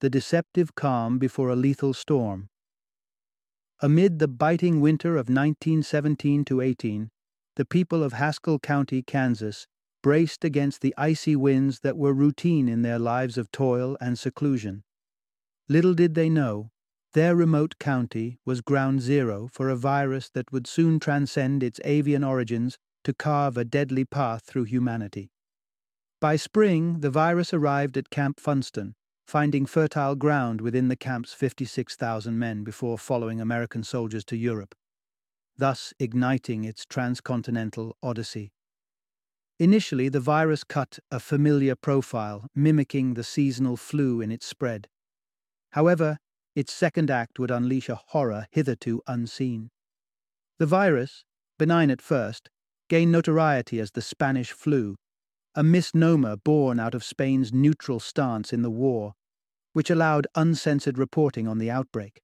The 0.00 0.10
Deceptive 0.10 0.74
Calm 0.74 1.20
Before 1.20 1.48
a 1.48 1.54
Lethal 1.54 1.94
Storm. 1.94 2.48
Amid 3.80 4.18
the 4.18 4.26
biting 4.26 4.80
winter 4.80 5.10
of 5.10 5.28
1917 5.28 6.44
to 6.46 6.60
18, 6.60 7.08
the 7.54 7.64
people 7.64 8.02
of 8.02 8.14
Haskell 8.14 8.58
County, 8.58 9.04
Kansas, 9.04 9.68
braced 10.02 10.44
against 10.44 10.80
the 10.80 10.94
icy 10.98 11.36
winds 11.36 11.80
that 11.80 11.96
were 11.96 12.12
routine 12.12 12.68
in 12.68 12.82
their 12.82 12.98
lives 12.98 13.38
of 13.38 13.50
toil 13.52 13.96
and 14.00 14.18
seclusion. 14.18 14.82
Little 15.68 15.94
did 15.94 16.14
they 16.14 16.28
know, 16.28 16.70
their 17.14 17.36
remote 17.36 17.78
county 17.78 18.38
was 18.46 18.62
ground 18.62 19.02
zero 19.02 19.48
for 19.52 19.68
a 19.68 19.76
virus 19.76 20.30
that 20.30 20.50
would 20.50 20.66
soon 20.66 20.98
transcend 20.98 21.62
its 21.62 21.80
avian 21.84 22.24
origins 22.24 22.78
to 23.04 23.12
carve 23.12 23.58
a 23.58 23.64
deadly 23.64 24.04
path 24.04 24.44
through 24.46 24.64
humanity. 24.64 25.30
By 26.20 26.36
spring, 26.36 27.00
the 27.00 27.10
virus 27.10 27.52
arrived 27.52 27.98
at 27.98 28.08
Camp 28.08 28.40
Funston, 28.40 28.94
finding 29.26 29.66
fertile 29.66 30.14
ground 30.14 30.60
within 30.62 30.88
the 30.88 30.96
camp's 30.96 31.34
56,000 31.34 32.38
men 32.38 32.64
before 32.64 32.96
following 32.96 33.40
American 33.40 33.82
soldiers 33.82 34.24
to 34.26 34.36
Europe, 34.36 34.74
thus 35.58 35.92
igniting 35.98 36.64
its 36.64 36.86
transcontinental 36.86 37.96
odyssey. 38.02 38.52
Initially, 39.58 40.08
the 40.08 40.20
virus 40.20 40.64
cut 40.64 40.98
a 41.10 41.20
familiar 41.20 41.76
profile, 41.76 42.46
mimicking 42.54 43.14
the 43.14 43.22
seasonal 43.22 43.76
flu 43.76 44.20
in 44.20 44.32
its 44.32 44.46
spread. 44.46 44.88
However, 45.72 46.18
its 46.54 46.72
second 46.72 47.10
act 47.10 47.38
would 47.38 47.50
unleash 47.50 47.88
a 47.88 48.00
horror 48.08 48.46
hitherto 48.50 49.00
unseen. 49.06 49.70
The 50.58 50.66
virus, 50.66 51.24
benign 51.58 51.90
at 51.90 52.02
first, 52.02 52.50
gained 52.88 53.12
notoriety 53.12 53.78
as 53.80 53.92
the 53.92 54.02
Spanish 54.02 54.52
flu, 54.52 54.96
a 55.54 55.62
misnomer 55.62 56.36
born 56.36 56.80
out 56.80 56.94
of 56.94 57.04
Spain's 57.04 57.52
neutral 57.52 58.00
stance 58.00 58.52
in 58.52 58.62
the 58.62 58.70
war, 58.70 59.12
which 59.72 59.90
allowed 59.90 60.26
uncensored 60.34 60.98
reporting 60.98 61.46
on 61.46 61.58
the 61.58 61.70
outbreak. 61.70 62.20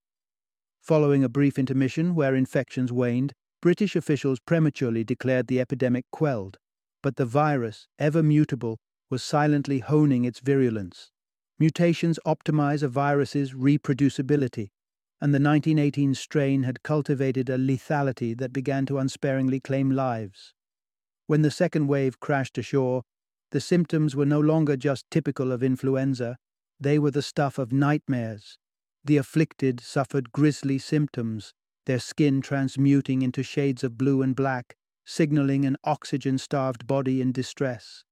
Following 0.82 1.24
a 1.24 1.28
brief 1.28 1.58
intermission 1.58 2.14
where 2.14 2.34
infections 2.34 2.92
waned, 2.92 3.32
British 3.60 3.96
officials 3.96 4.38
prematurely 4.40 5.04
declared 5.04 5.46
the 5.46 5.60
epidemic 5.60 6.04
quelled 6.10 6.58
but 7.02 7.16
the 7.16 7.24
virus, 7.24 7.86
ever 7.98 8.22
mutable, 8.22 8.78
was 9.10 9.22
silently 9.22 9.78
honing 9.78 10.24
its 10.24 10.40
virulence. 10.40 11.10
Mutations 11.58 12.18
optimize 12.26 12.82
a 12.82 12.88
virus's 12.88 13.52
reproducibility, 13.52 14.68
and 15.20 15.34
the 15.34 15.40
1918 15.40 16.14
strain 16.14 16.62
had 16.62 16.82
cultivated 16.82 17.48
a 17.50 17.58
lethality 17.58 18.36
that 18.38 18.52
began 18.52 18.86
to 18.86 18.98
unsparingly 18.98 19.58
claim 19.58 19.90
lives. 19.90 20.54
When 21.26 21.42
the 21.42 21.50
second 21.50 21.88
wave 21.88 22.20
crashed 22.20 22.56
ashore, 22.58 23.02
the 23.50 23.60
symptoms 23.60 24.14
were 24.14 24.26
no 24.26 24.40
longer 24.40 24.76
just 24.76 25.10
typical 25.10 25.52
of 25.52 25.62
influenza, 25.62 26.36
they 26.78 26.98
were 26.98 27.10
the 27.10 27.22
stuff 27.22 27.58
of 27.58 27.72
nightmares. 27.72 28.58
The 29.04 29.16
afflicted 29.16 29.80
suffered 29.80 30.32
grisly 30.32 30.78
symptoms, 30.78 31.54
their 31.86 31.98
skin 31.98 32.40
transmuting 32.40 33.22
into 33.22 33.42
shades 33.42 33.82
of 33.82 33.98
blue 33.98 34.22
and 34.22 34.36
black, 34.36 34.76
signaling 35.08 35.64
an 35.64 35.74
oxygen 35.84 36.36
starved 36.36 36.86
body 36.86 37.22
in 37.22 37.32
distress. 37.32 38.04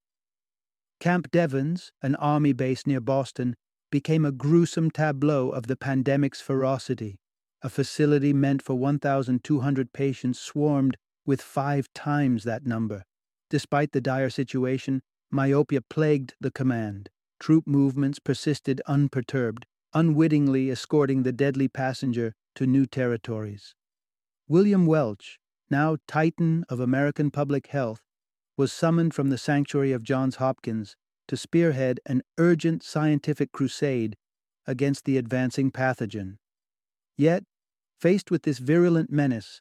Camp 0.98 1.30
Devens, 1.30 1.92
an 2.02 2.14
army 2.14 2.54
base 2.54 2.86
near 2.86 3.02
Boston, 3.02 3.54
became 3.90 4.24
a 4.24 4.32
gruesome 4.32 4.90
tableau 4.90 5.50
of 5.50 5.66
the 5.66 5.76
pandemic's 5.76 6.40
ferocity. 6.40 7.18
A 7.60 7.68
facility 7.68 8.32
meant 8.32 8.62
for 8.62 8.74
1,200 8.76 9.92
patients 9.92 10.40
swarmed 10.40 10.96
with 11.26 11.42
five 11.42 11.86
times 11.92 12.44
that 12.44 12.64
number. 12.64 13.02
Despite 13.50 13.92
the 13.92 14.00
dire 14.00 14.30
situation, 14.30 15.02
myopia 15.30 15.82
plagued 15.82 16.34
the 16.40 16.50
command. 16.50 17.10
Troop 17.38 17.66
movements 17.66 18.18
persisted 18.18 18.80
unperturbed, 18.86 19.66
unwittingly 19.92 20.70
escorting 20.70 21.24
the 21.24 21.32
deadly 21.32 21.68
passenger 21.68 22.32
to 22.54 22.66
new 22.66 22.86
territories. 22.86 23.74
William 24.48 24.86
Welch, 24.86 25.38
now 25.70 25.96
Titan 26.06 26.64
of 26.68 26.80
American 26.80 27.30
public 27.30 27.68
health, 27.68 28.02
was 28.56 28.72
summoned 28.72 29.14
from 29.14 29.30
the 29.30 29.38
sanctuary 29.38 29.92
of 29.92 30.02
Johns 30.02 30.36
Hopkins 30.36 30.96
to 31.28 31.36
spearhead 31.36 32.00
an 32.06 32.22
urgent 32.38 32.82
scientific 32.82 33.52
crusade 33.52 34.16
against 34.66 35.04
the 35.04 35.18
advancing 35.18 35.70
pathogen. 35.70 36.38
Yet, 37.16 37.44
faced 37.98 38.30
with 38.30 38.42
this 38.42 38.58
virulent 38.58 39.10
menace, 39.10 39.60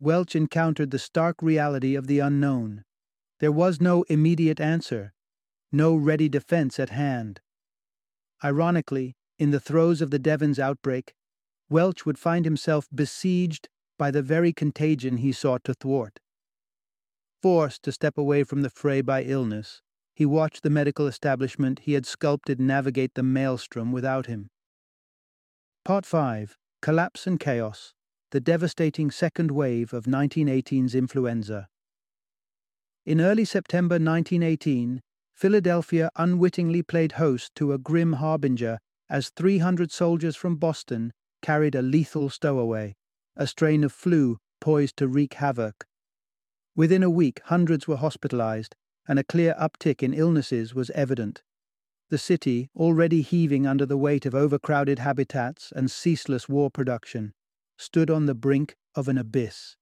Welch 0.00 0.34
encountered 0.34 0.90
the 0.90 0.98
stark 0.98 1.36
reality 1.40 1.94
of 1.94 2.06
the 2.06 2.18
unknown. 2.18 2.84
There 3.40 3.52
was 3.52 3.80
no 3.80 4.02
immediate 4.04 4.60
answer, 4.60 5.12
no 5.72 5.94
ready 5.94 6.28
defense 6.28 6.78
at 6.78 6.90
hand. 6.90 7.40
Ironically, 8.42 9.16
in 9.38 9.50
the 9.50 9.60
throes 9.60 10.00
of 10.00 10.10
the 10.10 10.18
Devens 10.18 10.58
outbreak, 10.58 11.14
Welch 11.68 12.04
would 12.04 12.18
find 12.18 12.44
himself 12.44 12.86
besieged 12.94 13.68
by 13.98 14.10
the 14.10 14.22
very 14.22 14.52
contagion 14.52 15.18
he 15.18 15.32
sought 15.32 15.64
to 15.64 15.74
thwart. 15.74 16.20
Forced 17.42 17.82
to 17.82 17.92
step 17.92 18.16
away 18.16 18.44
from 18.44 18.62
the 18.62 18.70
fray 18.70 19.00
by 19.00 19.22
illness, 19.22 19.82
he 20.14 20.24
watched 20.24 20.62
the 20.62 20.70
medical 20.70 21.06
establishment 21.06 21.80
he 21.80 21.92
had 21.92 22.06
sculpted 22.06 22.60
navigate 22.60 23.14
the 23.14 23.22
maelstrom 23.22 23.92
without 23.92 24.26
him. 24.26 24.48
Part 25.84 26.06
5 26.06 26.56
Collapse 26.80 27.26
and 27.26 27.38
Chaos 27.38 27.92
The 28.30 28.40
Devastating 28.40 29.10
Second 29.10 29.50
Wave 29.50 29.92
of 29.92 30.04
1918's 30.04 30.94
Influenza. 30.94 31.68
In 33.04 33.20
early 33.20 33.44
September 33.44 33.96
1918, 33.96 35.02
Philadelphia 35.34 36.10
unwittingly 36.16 36.82
played 36.82 37.12
host 37.12 37.54
to 37.56 37.72
a 37.72 37.78
grim 37.78 38.14
harbinger 38.14 38.78
as 39.10 39.30
300 39.30 39.92
soldiers 39.92 40.36
from 40.36 40.56
Boston 40.56 41.12
carried 41.42 41.74
a 41.74 41.82
lethal 41.82 42.30
stowaway, 42.30 42.94
a 43.36 43.46
strain 43.46 43.84
of 43.84 43.92
flu 43.92 44.38
poised 44.60 44.96
to 44.96 45.08
wreak 45.08 45.34
havoc. 45.34 45.86
Within 46.76 47.02
a 47.02 47.10
week, 47.10 47.40
hundreds 47.44 47.86
were 47.86 47.96
hospitalized, 47.96 48.74
and 49.06 49.18
a 49.18 49.24
clear 49.24 49.54
uptick 49.60 50.02
in 50.02 50.14
illnesses 50.14 50.74
was 50.74 50.90
evident. 50.90 51.42
The 52.10 52.18
city, 52.18 52.68
already 52.76 53.22
heaving 53.22 53.66
under 53.66 53.86
the 53.86 53.96
weight 53.96 54.26
of 54.26 54.34
overcrowded 54.34 54.98
habitats 54.98 55.72
and 55.74 55.90
ceaseless 55.90 56.48
war 56.48 56.70
production, 56.70 57.32
stood 57.78 58.10
on 58.10 58.26
the 58.26 58.34
brink 58.34 58.76
of 58.94 59.08
an 59.08 59.18
abyss. 59.18 59.76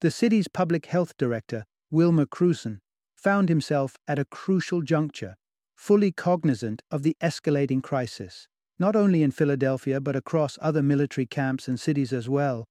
The 0.00 0.10
city's 0.10 0.48
public 0.48 0.86
health 0.86 1.16
director, 1.16 1.64
Wilmer 1.90 2.26
Krusen, 2.26 2.80
found 3.14 3.48
himself 3.48 3.96
at 4.08 4.18
a 4.18 4.24
crucial 4.24 4.80
juncture, 4.80 5.36
fully 5.76 6.12
cognizant 6.12 6.82
of 6.90 7.02
the 7.02 7.16
escalating 7.20 7.82
crisis, 7.82 8.48
not 8.80 8.96
only 8.96 9.22
in 9.22 9.30
Philadelphia 9.30 10.00
but 10.00 10.16
across 10.16 10.58
other 10.62 10.82
military 10.82 11.26
camps 11.26 11.68
and 11.68 11.78
cities 11.78 12.12
as 12.12 12.28
well. 12.28 12.66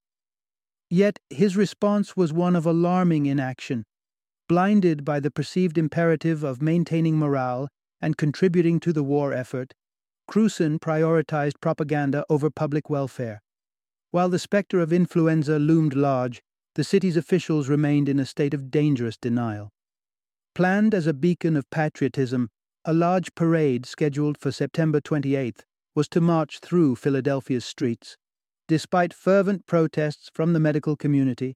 Yet 0.89 1.19
his 1.29 1.55
response 1.55 2.17
was 2.17 2.33
one 2.33 2.55
of 2.55 2.65
alarming 2.65 3.27
inaction. 3.27 3.85
Blinded 4.47 5.05
by 5.05 5.19
the 5.19 5.29
perceived 5.29 5.77
imperative 5.77 6.43
of 6.43 6.63
maintaining 6.63 7.19
morale 7.19 7.69
and 8.01 8.17
contributing 8.17 8.79
to 8.79 8.91
the 8.91 9.03
war 9.03 9.31
effort, 9.31 9.75
Krusen 10.27 10.79
prioritized 10.79 11.61
propaganda 11.61 12.25
over 12.27 12.49
public 12.49 12.89
welfare. 12.89 13.41
While 14.09 14.29
the 14.29 14.39
specter 14.39 14.79
of 14.79 14.91
influenza 14.91 15.59
loomed 15.59 15.95
large, 15.95 16.41
the 16.73 16.83
city's 16.83 17.17
officials 17.17 17.69
remained 17.69 18.09
in 18.09 18.19
a 18.19 18.25
state 18.25 18.55
of 18.55 18.71
dangerous 18.71 19.17
denial. 19.17 19.69
Planned 20.55 20.95
as 20.95 21.05
a 21.05 21.13
beacon 21.13 21.55
of 21.55 21.69
patriotism, 21.69 22.49
a 22.83 22.93
large 22.93 23.35
parade 23.35 23.85
scheduled 23.85 24.37
for 24.39 24.51
September 24.51 24.99
28th 24.99 25.61
was 25.96 26.08
to 26.10 26.22
march 26.22 26.60
through 26.60 26.96
Philadelphia's 26.96 27.65
streets. 27.65 28.17
Despite 28.67 29.13
fervent 29.13 29.65
protests 29.65 30.29
from 30.34 30.53
the 30.53 30.60
medical 30.60 30.96
community, 30.96 31.55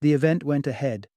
the 0.00 0.12
event 0.12 0.44
went 0.44 0.66
ahead, 0.66 1.08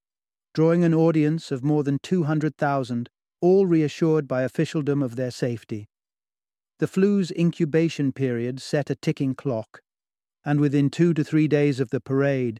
drawing 0.53 0.83
an 0.83 0.93
audience 0.93 1.51
of 1.51 1.63
more 1.63 1.83
than 1.83 1.99
200,000, 2.03 3.09
all 3.41 3.65
reassured 3.65 4.27
by 4.27 4.43
officialdom 4.43 5.01
of 5.01 5.15
their 5.15 5.31
safety. 5.31 5.87
The 6.79 6.87
flu's 6.87 7.31
incubation 7.31 8.11
period 8.11 8.61
set 8.61 8.89
a 8.89 8.95
ticking 8.95 9.35
clock, 9.35 9.81
and 10.45 10.59
within 10.59 10.89
two 10.89 11.13
to 11.13 11.23
three 11.23 11.47
days 11.47 11.79
of 11.79 11.89
the 11.89 12.01
parade, 12.01 12.59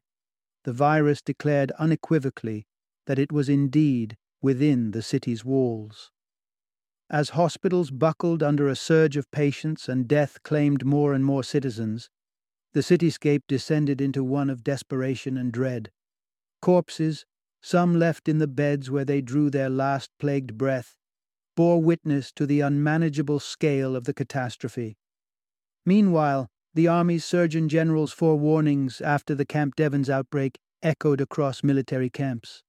the 0.64 0.74
virus 0.74 1.22
declared 1.22 1.72
unequivocally 1.80 2.66
that 3.06 3.20
it 3.20 3.32
was 3.32 3.48
indeed 3.48 4.18
within 4.42 4.92
the 4.92 5.02
city's 5.02 5.46
walls. 5.46 6.12
As 7.10 7.30
hospitals 7.30 7.90
buckled 7.90 8.44
under 8.44 8.68
a 8.68 8.76
surge 8.76 9.16
of 9.16 9.32
patients 9.32 9.88
and 9.88 10.08
death 10.08 10.44
claimed 10.44 10.86
more 10.86 11.14
and 11.14 11.24
more 11.24 11.44
citizens, 11.44 12.10
the 12.74 12.82
cityscape 12.82 13.44
descended 13.48 14.02
into 14.02 14.24
one 14.24 14.50
of 14.50 14.64
desperation 14.64 15.38
and 15.38 15.52
dread. 15.52 15.92
Corpses, 16.62 17.26
some 17.62 17.98
left 17.98 18.28
in 18.28 18.40
the 18.40 18.48
beds 18.48 18.92
where 18.92 19.06
they 19.06 19.22
drew 19.22 19.50
their 19.50 19.70
last 19.70 20.12
plagued 20.20 20.58
breath, 20.58 20.96
bore 21.56 21.82
witness 21.82 22.32
to 22.34 22.46
the 22.46 22.60
unmanageable 22.60 23.40
scale 23.40 23.96
of 23.96 24.04
the 24.04 24.14
catastrophe. 24.14 24.98
Meanwhile, 25.86 26.50
the 26.74 26.88
Army's 26.88 27.26
Surgeon 27.26 27.70
General's 27.70 28.14
forewarnings 28.14 29.02
after 29.02 29.34
the 29.34 29.46
Camp 29.46 29.76
Devens 29.76 30.10
outbreak 30.10 30.60
echoed 30.84 31.22
across 31.22 31.64
military 31.64 32.10
camps. 32.10 32.64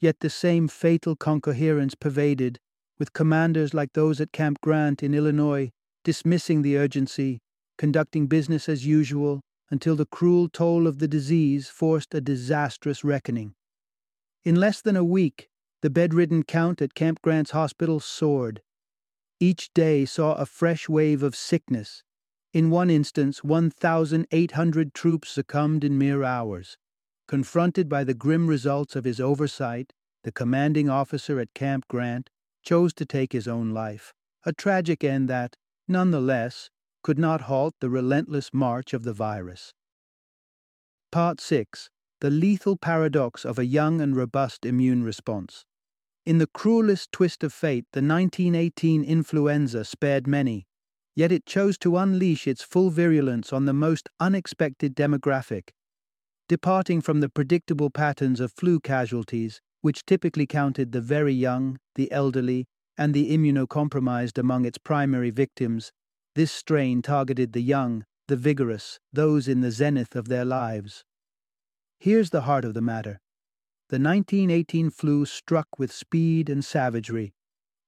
Yet 0.00 0.20
the 0.20 0.30
same 0.30 0.66
fatal 0.66 1.14
concoherence 1.14 1.94
pervaded, 1.94 2.58
with 3.00 3.12
commanders 3.12 3.74
like 3.74 3.94
those 3.94 4.20
at 4.20 4.30
Camp 4.30 4.60
Grant 4.60 5.02
in 5.02 5.14
Illinois 5.14 5.70
dismissing 6.04 6.62
the 6.62 6.76
urgency, 6.76 7.40
conducting 7.76 8.28
business 8.28 8.68
as 8.68 8.86
usual 8.86 9.40
until 9.70 9.96
the 9.96 10.06
cruel 10.06 10.48
toll 10.48 10.86
of 10.86 11.00
the 11.00 11.08
disease 11.08 11.68
forced 11.68 12.14
a 12.14 12.20
disastrous 12.20 13.02
reckoning. 13.02 13.54
In 14.44 14.54
less 14.54 14.80
than 14.80 14.96
a 14.96 15.04
week, 15.04 15.48
the 15.82 15.90
bedridden 15.90 16.44
count 16.44 16.80
at 16.80 16.94
Camp 16.94 17.20
Grant's 17.22 17.50
hospital 17.50 17.98
soared. 17.98 18.62
Each 19.40 19.72
day 19.74 20.04
saw 20.04 20.34
a 20.34 20.46
fresh 20.46 20.88
wave 20.88 21.24
of 21.24 21.34
sickness 21.34 22.04
in 22.52 22.68
one 22.68 22.90
instance, 22.90 23.44
1,800 23.44 24.92
troops 24.92 25.30
succumbed 25.30 25.84
in 25.84 25.96
mere 25.96 26.24
hours. 26.24 26.76
Confronted 27.28 27.88
by 27.88 28.02
the 28.02 28.14
grim 28.14 28.48
results 28.48 28.96
of 28.96 29.04
his 29.04 29.20
oversight, 29.20 29.92
the 30.24 30.32
commanding 30.32 30.88
officer 30.88 31.38
at 31.38 31.54
Camp 31.54 31.86
Grant 31.86 32.28
chose 32.62 32.92
to 32.94 33.04
take 33.06 33.32
his 33.32 33.48
own 33.48 33.70
life, 33.70 34.12
a 34.44 34.52
tragic 34.52 35.04
end 35.04 35.28
that, 35.28 35.56
nonetheless, 35.88 36.70
could 37.02 37.18
not 37.18 37.42
halt 37.42 37.74
the 37.80 37.90
relentless 37.90 38.50
march 38.52 38.92
of 38.92 39.04
the 39.04 39.12
virus. 39.12 39.72
Part 41.10 41.40
6 41.40 41.90
The 42.20 42.30
Lethal 42.30 42.76
Paradox 42.76 43.44
of 43.44 43.58
a 43.58 43.64
Young 43.64 44.00
and 44.00 44.16
Robust 44.16 44.64
Immune 44.64 45.02
Response. 45.02 45.64
In 46.26 46.38
the 46.38 46.46
cruelest 46.46 47.10
twist 47.12 47.42
of 47.42 47.52
fate, 47.52 47.86
the 47.92 48.02
1918 48.02 49.02
influenza 49.02 49.84
spared 49.84 50.26
many, 50.26 50.66
yet 51.16 51.32
it 51.32 51.46
chose 51.46 51.78
to 51.78 51.96
unleash 51.96 52.46
its 52.46 52.62
full 52.62 52.90
virulence 52.90 53.52
on 53.52 53.64
the 53.64 53.72
most 53.72 54.08
unexpected 54.20 54.94
demographic. 54.94 55.70
Departing 56.48 57.00
from 57.00 57.20
the 57.20 57.28
predictable 57.28 57.90
patterns 57.90 58.40
of 58.40 58.52
flu 58.52 58.80
casualties, 58.80 59.60
which 59.80 60.04
typically 60.06 60.46
counted 60.46 60.92
the 60.92 61.00
very 61.00 61.32
young, 61.32 61.78
the 61.94 62.10
elderly, 62.12 62.66
and 62.98 63.14
the 63.14 63.30
immunocompromised 63.36 64.36
among 64.38 64.64
its 64.64 64.78
primary 64.78 65.30
victims, 65.30 65.90
this 66.34 66.52
strain 66.52 67.02
targeted 67.02 67.52
the 67.52 67.62
young, 67.62 68.04
the 68.28 68.36
vigorous, 68.36 69.00
those 69.12 69.48
in 69.48 69.60
the 69.60 69.70
zenith 69.70 70.14
of 70.14 70.28
their 70.28 70.44
lives. 70.44 71.04
Here's 71.98 72.30
the 72.30 72.42
heart 72.42 72.64
of 72.64 72.74
the 72.74 72.80
matter. 72.80 73.20
The 73.88 73.98
1918 73.98 74.90
flu 74.90 75.24
struck 75.24 75.66
with 75.78 75.90
speed 75.90 76.48
and 76.48 76.64
savagery, 76.64 77.32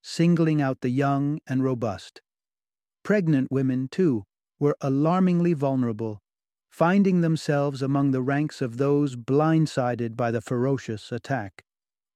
singling 0.02 0.60
out 0.60 0.80
the 0.80 0.90
young 0.90 1.38
and 1.46 1.62
robust. 1.62 2.20
Pregnant 3.04 3.52
women, 3.52 3.88
too, 3.88 4.24
were 4.58 4.76
alarmingly 4.80 5.52
vulnerable, 5.52 6.20
finding 6.70 7.20
themselves 7.20 7.82
among 7.82 8.10
the 8.10 8.22
ranks 8.22 8.60
of 8.60 8.78
those 8.78 9.14
blindsided 9.14 10.16
by 10.16 10.30
the 10.30 10.40
ferocious 10.40 11.12
attack. 11.12 11.62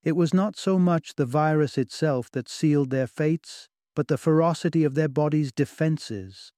It 0.07 0.15
was 0.15 0.33
not 0.33 0.57
so 0.57 0.79
much 0.79 1.17
the 1.17 1.27
virus 1.27 1.77
itself 1.77 2.31
that 2.31 2.49
sealed 2.49 2.91
their 2.91 3.09
fates, 3.09 3.69
but 3.97 4.07
the 4.07 4.17
ferocity 4.17 4.85
of 4.85 4.95
their 4.95 5.09
body's 5.09 5.51
defenses. 5.51 6.53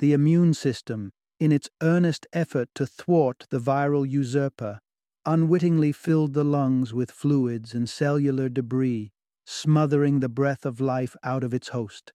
The 0.00 0.12
immune 0.12 0.52
system, 0.52 1.12
in 1.38 1.52
its 1.52 1.70
earnest 1.80 2.26
effort 2.32 2.70
to 2.74 2.86
thwart 2.86 3.46
the 3.50 3.60
viral 3.60 4.04
usurper, 4.04 4.80
unwittingly 5.24 5.92
filled 5.92 6.34
the 6.34 6.42
lungs 6.42 6.92
with 6.92 7.12
fluids 7.12 7.72
and 7.72 7.88
cellular 7.88 8.48
debris, 8.48 9.12
smothering 9.46 10.18
the 10.18 10.28
breath 10.28 10.66
of 10.66 10.80
life 10.80 11.14
out 11.22 11.44
of 11.44 11.54
its 11.54 11.68
host. 11.68 12.12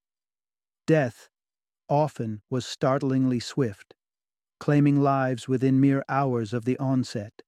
Death, 0.86 1.30
often 1.88 2.42
was 2.50 2.66
startlingly 2.66 3.40
swift, 3.40 3.94
claiming 4.60 5.00
lives 5.00 5.48
within 5.48 5.80
mere 5.80 6.04
hours 6.10 6.52
of 6.52 6.66
the 6.66 6.78
onset. 6.78 7.42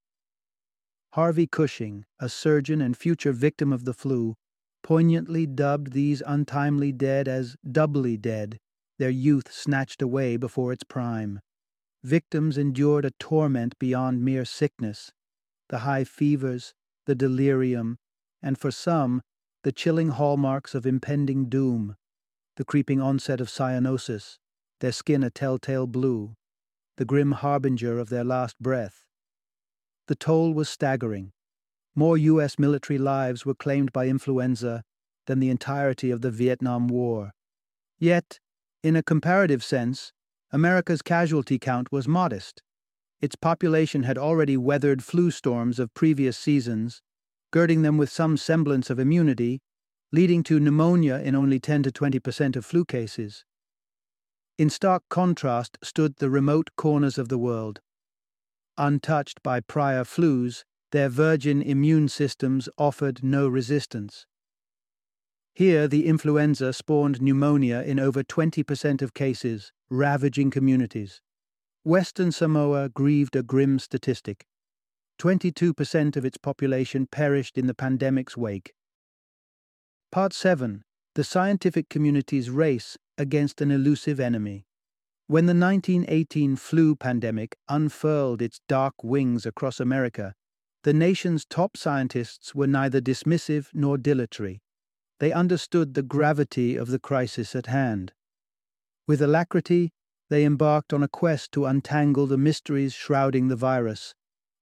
Harvey 1.16 1.48
Cushing, 1.48 2.04
a 2.20 2.28
surgeon 2.28 2.82
and 2.82 2.98
future 2.98 3.32
victim 3.32 3.72
of 3.72 3.86
the 3.86 3.94
flu, 3.94 4.36
poignantly 4.84 5.48
dubbed 5.48 5.94
these 5.94 6.22
untimely 6.28 6.92
dead 6.92 7.30
as 7.30 7.56
doubly 7.72 8.18
dead, 8.18 8.60
their 9.00 9.10
youth 9.10 9.50
snatched 9.50 10.02
away 10.02 10.36
before 10.36 10.74
its 10.74 10.84
prime. 10.84 11.40
Victims 12.04 12.58
endured 12.58 13.06
a 13.06 13.12
torment 13.12 13.80
beyond 13.80 14.26
mere 14.26 14.44
sickness, 14.44 15.14
the 15.70 15.80
high 15.80 16.04
fevers, 16.04 16.74
the 17.06 17.16
delirium, 17.16 17.96
and 18.42 18.58
for 18.58 18.70
some, 18.70 19.22
the 19.64 19.72
chilling 19.72 20.10
hallmarks 20.10 20.76
of 20.76 20.86
impending 20.86 21.48
doom 21.48 21.96
the 22.58 22.66
creeping 22.66 23.00
onset 23.00 23.40
of 23.40 23.48
cyanosis, 23.48 24.38
their 24.82 24.92
skin 24.92 25.24
a 25.24 25.30
telltale 25.30 25.88
blue, 25.88 26.36
the 26.98 27.06
grim 27.06 27.32
harbinger 27.32 28.00
of 28.00 28.10
their 28.10 28.26
last 28.26 28.60
breath. 28.60 29.05
The 30.08 30.16
toll 30.16 30.54
was 30.54 30.70
staggering. 30.70 31.32
More 31.96 32.18
U.S. 32.18 32.60
military 32.60 33.00
lives 33.00 33.46
were 33.46 33.56
claimed 33.56 33.92
by 33.92 34.08
influenza 34.08 34.84
than 35.28 35.40
the 35.40 35.50
entirety 35.50 36.12
of 36.12 36.22
the 36.22 36.32
Vietnam 36.32 36.88
War. 36.88 37.32
Yet, 37.98 38.40
in 38.84 38.96
a 38.96 39.04
comparative 39.04 39.64
sense, 39.64 40.12
America's 40.52 41.02
casualty 41.02 41.58
count 41.58 41.92
was 41.92 42.08
modest. 42.08 42.62
its 43.22 43.36
population 43.36 44.04
had 44.04 44.18
already 44.18 44.56
weathered 44.56 45.04
flu 45.04 45.32
storms 45.32 45.80
of 45.80 45.94
previous 45.94 46.38
seasons, 46.38 47.02
girding 47.52 47.82
them 47.82 47.98
with 47.98 48.10
some 48.10 48.38
semblance 48.38 48.90
of 48.90 49.00
immunity, 49.00 49.62
leading 50.12 50.44
to 50.44 50.60
pneumonia 50.60 51.16
in 51.20 51.36
only 51.36 51.60
10 51.60 51.84
to 51.84 51.92
20% 51.92 52.56
of 52.56 52.66
flu 52.66 52.86
cases. 52.86 53.44
In 54.58 54.70
stark 54.70 55.04
contrast 55.10 55.78
stood 55.84 56.18
the 56.18 56.30
remote 56.30 56.70
corners 56.78 57.18
of 57.18 57.30
the 57.30 57.38
world. 57.38 57.82
Untouched 58.78 59.42
by 59.42 59.60
prior 59.62 60.04
flus, 60.04 60.64
their 60.92 61.10
virgin 61.10 61.62
immune 61.62 62.08
systems 62.08 62.68
offered 62.78 63.24
no 63.24 63.48
resistance. 63.48 64.26
Here, 65.54 65.88
the 65.88 66.06
influenza 66.06 66.74
spawned 66.74 67.22
pneumonia 67.22 67.82
in 67.82 68.00
over 68.00 68.24
20% 68.24 69.02
of 69.02 69.14
cases, 69.14 69.72
ravaging 69.90 70.52
communities. 70.52 71.22
Western 71.84 72.32
Samoa 72.32 72.90
grieved 72.90 73.36
a 73.36 73.44
grim 73.44 73.80
statistic 73.80 74.46
22% 75.20 76.18
of 76.18 76.26
its 76.26 76.38
population 76.38 77.08
perished 77.10 77.58
in 77.58 77.68
the 77.68 77.74
pandemic's 77.74 78.36
wake. 78.36 78.74
Part 80.12 80.34
7 80.34 80.84
The 81.14 81.24
Scientific 81.24 81.88
Community's 81.90 82.50
Race 82.50 82.98
Against 83.18 83.62
an 83.62 83.72
Elusive 83.72 84.20
Enemy. 84.20 84.66
When 85.28 85.46
the 85.48 85.56
1918 85.56 86.56
flu 86.56 86.96
pandemic 86.96 87.58
unfurled 87.68 88.42
its 88.42 88.62
dark 88.68 89.04
wings 89.04 89.46
across 89.46 89.80
America, 89.80 90.36
the 90.84 90.94
nation's 90.94 91.46
top 91.46 91.76
scientists 91.76 92.54
were 92.54 92.68
neither 92.68 93.02
dismissive 93.02 93.70
nor 93.74 93.98
dilatory. 93.98 94.62
They 95.20 95.32
understood 95.32 95.94
the 95.94 96.04
gravity 96.04 96.76
of 96.76 96.90
the 96.90 97.00
crisis 97.00 97.56
at 97.56 97.66
hand. 97.66 98.14
With 99.08 99.22
alacrity, 99.22 99.94
they 100.30 100.46
embarked 100.46 100.94
on 100.94 101.02
a 101.02 101.08
quest 101.08 101.52
to 101.54 101.66
untangle 101.66 102.28
the 102.28 102.38
mysteries 102.38 102.94
shrouding 102.94 103.48
the 103.48 103.56
virus 103.56 104.14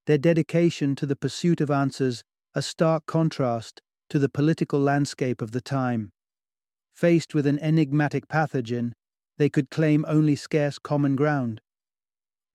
their 0.05 0.17
dedication 0.17 0.95
to 0.95 1.05
the 1.05 1.15
pursuit 1.15 1.61
of 1.61 1.71
answers 1.71 2.23
a 2.53 2.61
stark 2.61 3.05
contrast 3.05 3.81
to 4.09 4.19
the 4.19 4.29
political 4.29 4.79
landscape 4.79 5.41
of 5.41 5.51
the 5.51 5.61
time. 5.61 6.11
Faced 6.93 7.33
with 7.33 7.47
an 7.47 7.57
enigmatic 7.59 8.27
pathogen, 8.27 8.91
they 9.37 9.49
could 9.49 9.69
claim 9.69 10.05
only 10.07 10.35
scarce 10.35 10.79
common 10.79 11.15
ground. 11.15 11.61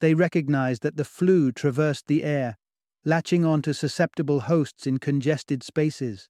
They 0.00 0.14
recognized 0.14 0.82
that 0.82 0.96
the 0.96 1.04
flu 1.04 1.50
traversed 1.52 2.06
the 2.06 2.22
air, 2.22 2.56
latching 3.04 3.44
on 3.44 3.62
to 3.62 3.74
susceptible 3.74 4.40
hosts 4.40 4.86
in 4.86 4.98
congested 4.98 5.62
spaces. 5.62 6.28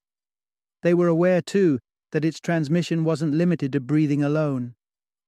They 0.81 0.93
were 0.93 1.07
aware, 1.07 1.41
too, 1.41 1.79
that 2.11 2.25
its 2.25 2.39
transmission 2.39 3.03
wasn't 3.03 3.35
limited 3.35 3.73
to 3.73 3.79
breathing 3.79 4.23
alone. 4.23 4.75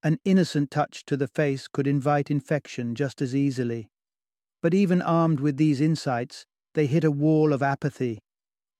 An 0.03 0.17
innocent 0.25 0.71
touch 0.71 1.05
to 1.05 1.15
the 1.15 1.27
face 1.27 1.67
could 1.67 1.85
invite 1.85 2.31
infection 2.31 2.95
just 2.95 3.21
as 3.21 3.35
easily. 3.35 3.89
But 4.61 4.73
even 4.73 5.01
armed 5.01 5.39
with 5.39 5.57
these 5.57 5.81
insights, 5.81 6.45
they 6.73 6.87
hit 6.87 7.03
a 7.03 7.11
wall 7.11 7.53
of 7.53 7.61
apathy. 7.61 8.19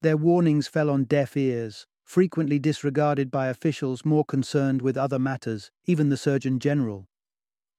Their 0.02 0.18
warnings 0.18 0.68
fell 0.68 0.90
on 0.90 1.04
deaf 1.04 1.38
ears, 1.38 1.86
frequently 2.12 2.60
disregarded 2.60 3.32
by 3.32 3.48
officials 3.48 4.04
more 4.04 4.26
concerned 4.26 4.82
with 4.82 4.98
other 4.98 5.18
matters, 5.18 5.72
even 5.86 6.10
the 6.10 6.18
Surgeon 6.18 6.60
General. 6.60 7.08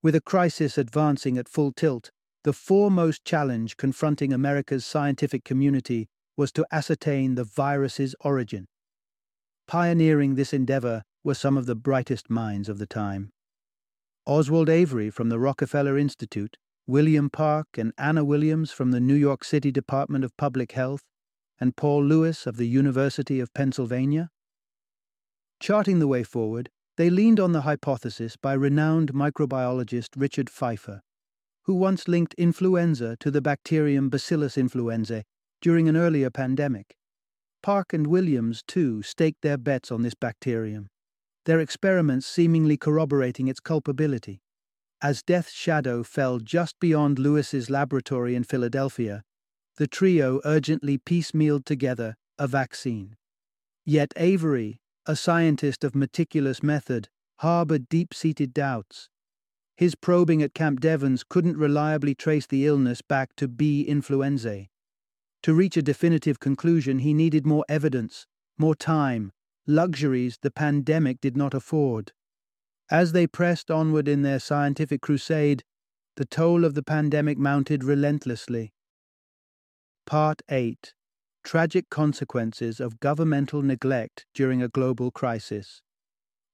With 0.02 0.14
a 0.14 0.22
crisis 0.22 0.78
advancing 0.78 1.36
at 1.36 1.50
full 1.50 1.70
tilt, 1.70 2.10
the 2.42 2.54
foremost 2.54 3.26
challenge 3.26 3.76
confronting 3.76 4.32
America's 4.32 4.86
scientific 4.86 5.44
community 5.44 6.08
was 6.34 6.50
to 6.52 6.64
ascertain 6.72 7.34
the 7.34 7.44
virus's 7.44 8.14
origin. 8.20 8.68
Pioneering 9.68 10.34
this 10.34 10.54
endeavor 10.54 11.02
were 11.22 11.34
some 11.34 11.58
of 11.58 11.66
the 11.66 11.76
brightest 11.76 12.30
minds 12.30 12.70
of 12.70 12.78
the 12.78 12.86
time. 12.86 13.32
Oswald 14.24 14.70
Avery 14.70 15.10
from 15.10 15.28
the 15.28 15.38
Rockefeller 15.38 15.98
Institute 15.98 16.56
William 16.86 17.28
Park 17.28 17.66
and 17.76 17.92
Anna 17.98 18.24
Williams 18.24 18.72
from 18.72 18.92
the 18.92 19.00
New 19.00 19.14
York 19.14 19.44
City 19.44 19.70
Department 19.70 20.24
of 20.24 20.34
Public 20.38 20.72
Health, 20.72 21.02
and 21.62 21.76
Paul 21.76 22.02
Lewis 22.04 22.44
of 22.44 22.56
the 22.56 22.66
University 22.66 23.38
of 23.38 23.54
Pennsylvania. 23.54 24.30
Charting 25.60 26.00
the 26.00 26.08
way 26.08 26.24
forward, 26.24 26.68
they 26.96 27.08
leaned 27.08 27.38
on 27.38 27.52
the 27.52 27.60
hypothesis 27.60 28.36
by 28.36 28.52
renowned 28.54 29.12
microbiologist 29.12 30.08
Richard 30.16 30.50
Pfeiffer, 30.50 31.02
who 31.66 31.76
once 31.76 32.08
linked 32.08 32.34
influenza 32.34 33.16
to 33.20 33.30
the 33.30 33.40
bacterium 33.40 34.08
Bacillus 34.10 34.56
influenzae 34.56 35.22
during 35.60 35.88
an 35.88 35.96
earlier 35.96 36.30
pandemic. 36.30 36.96
Park 37.62 37.92
and 37.92 38.08
Williams, 38.08 38.64
too, 38.66 39.00
staked 39.04 39.42
their 39.42 39.56
bets 39.56 39.92
on 39.92 40.02
this 40.02 40.14
bacterium, 40.14 40.88
their 41.44 41.60
experiments 41.60 42.26
seemingly 42.26 42.76
corroborating 42.76 43.46
its 43.46 43.60
culpability. 43.60 44.42
As 45.00 45.22
Death's 45.22 45.52
shadow 45.52 46.02
fell 46.02 46.40
just 46.40 46.80
beyond 46.80 47.20
Lewis's 47.20 47.70
laboratory 47.70 48.34
in 48.34 48.42
Philadelphia, 48.42 49.22
the 49.76 49.86
trio 49.86 50.40
urgently 50.44 50.98
piecemealed 50.98 51.64
together 51.64 52.16
a 52.38 52.46
vaccine. 52.46 53.16
Yet 53.84 54.12
Avery, 54.16 54.80
a 55.06 55.16
scientist 55.16 55.84
of 55.84 55.94
meticulous 55.94 56.62
method, 56.62 57.08
harbored 57.38 57.88
deep 57.88 58.14
seated 58.14 58.54
doubts. 58.54 59.08
His 59.76 59.94
probing 59.94 60.42
at 60.42 60.54
Camp 60.54 60.80
Devens 60.80 61.24
couldn't 61.24 61.56
reliably 61.56 62.14
trace 62.14 62.46
the 62.46 62.66
illness 62.66 63.02
back 63.02 63.34
to 63.36 63.48
B. 63.48 63.84
influenzae. 63.88 64.68
To 65.42 65.54
reach 65.54 65.76
a 65.76 65.82
definitive 65.82 66.38
conclusion, 66.38 67.00
he 67.00 67.14
needed 67.14 67.46
more 67.46 67.64
evidence, 67.68 68.26
more 68.58 68.76
time, 68.76 69.32
luxuries 69.66 70.38
the 70.40 70.50
pandemic 70.52 71.20
did 71.20 71.36
not 71.36 71.54
afford. 71.54 72.12
As 72.90 73.12
they 73.12 73.26
pressed 73.26 73.70
onward 73.70 74.06
in 74.06 74.22
their 74.22 74.38
scientific 74.38 75.00
crusade, 75.00 75.64
the 76.16 76.26
toll 76.26 76.64
of 76.64 76.74
the 76.74 76.82
pandemic 76.82 77.38
mounted 77.38 77.82
relentlessly. 77.82 78.72
Part 80.06 80.42
8 80.48 80.94
Tragic 81.44 81.88
Consequences 81.88 82.80
of 82.80 83.00
Governmental 83.00 83.62
Neglect 83.62 84.26
During 84.34 84.60
a 84.60 84.68
Global 84.68 85.10
Crisis. 85.10 85.80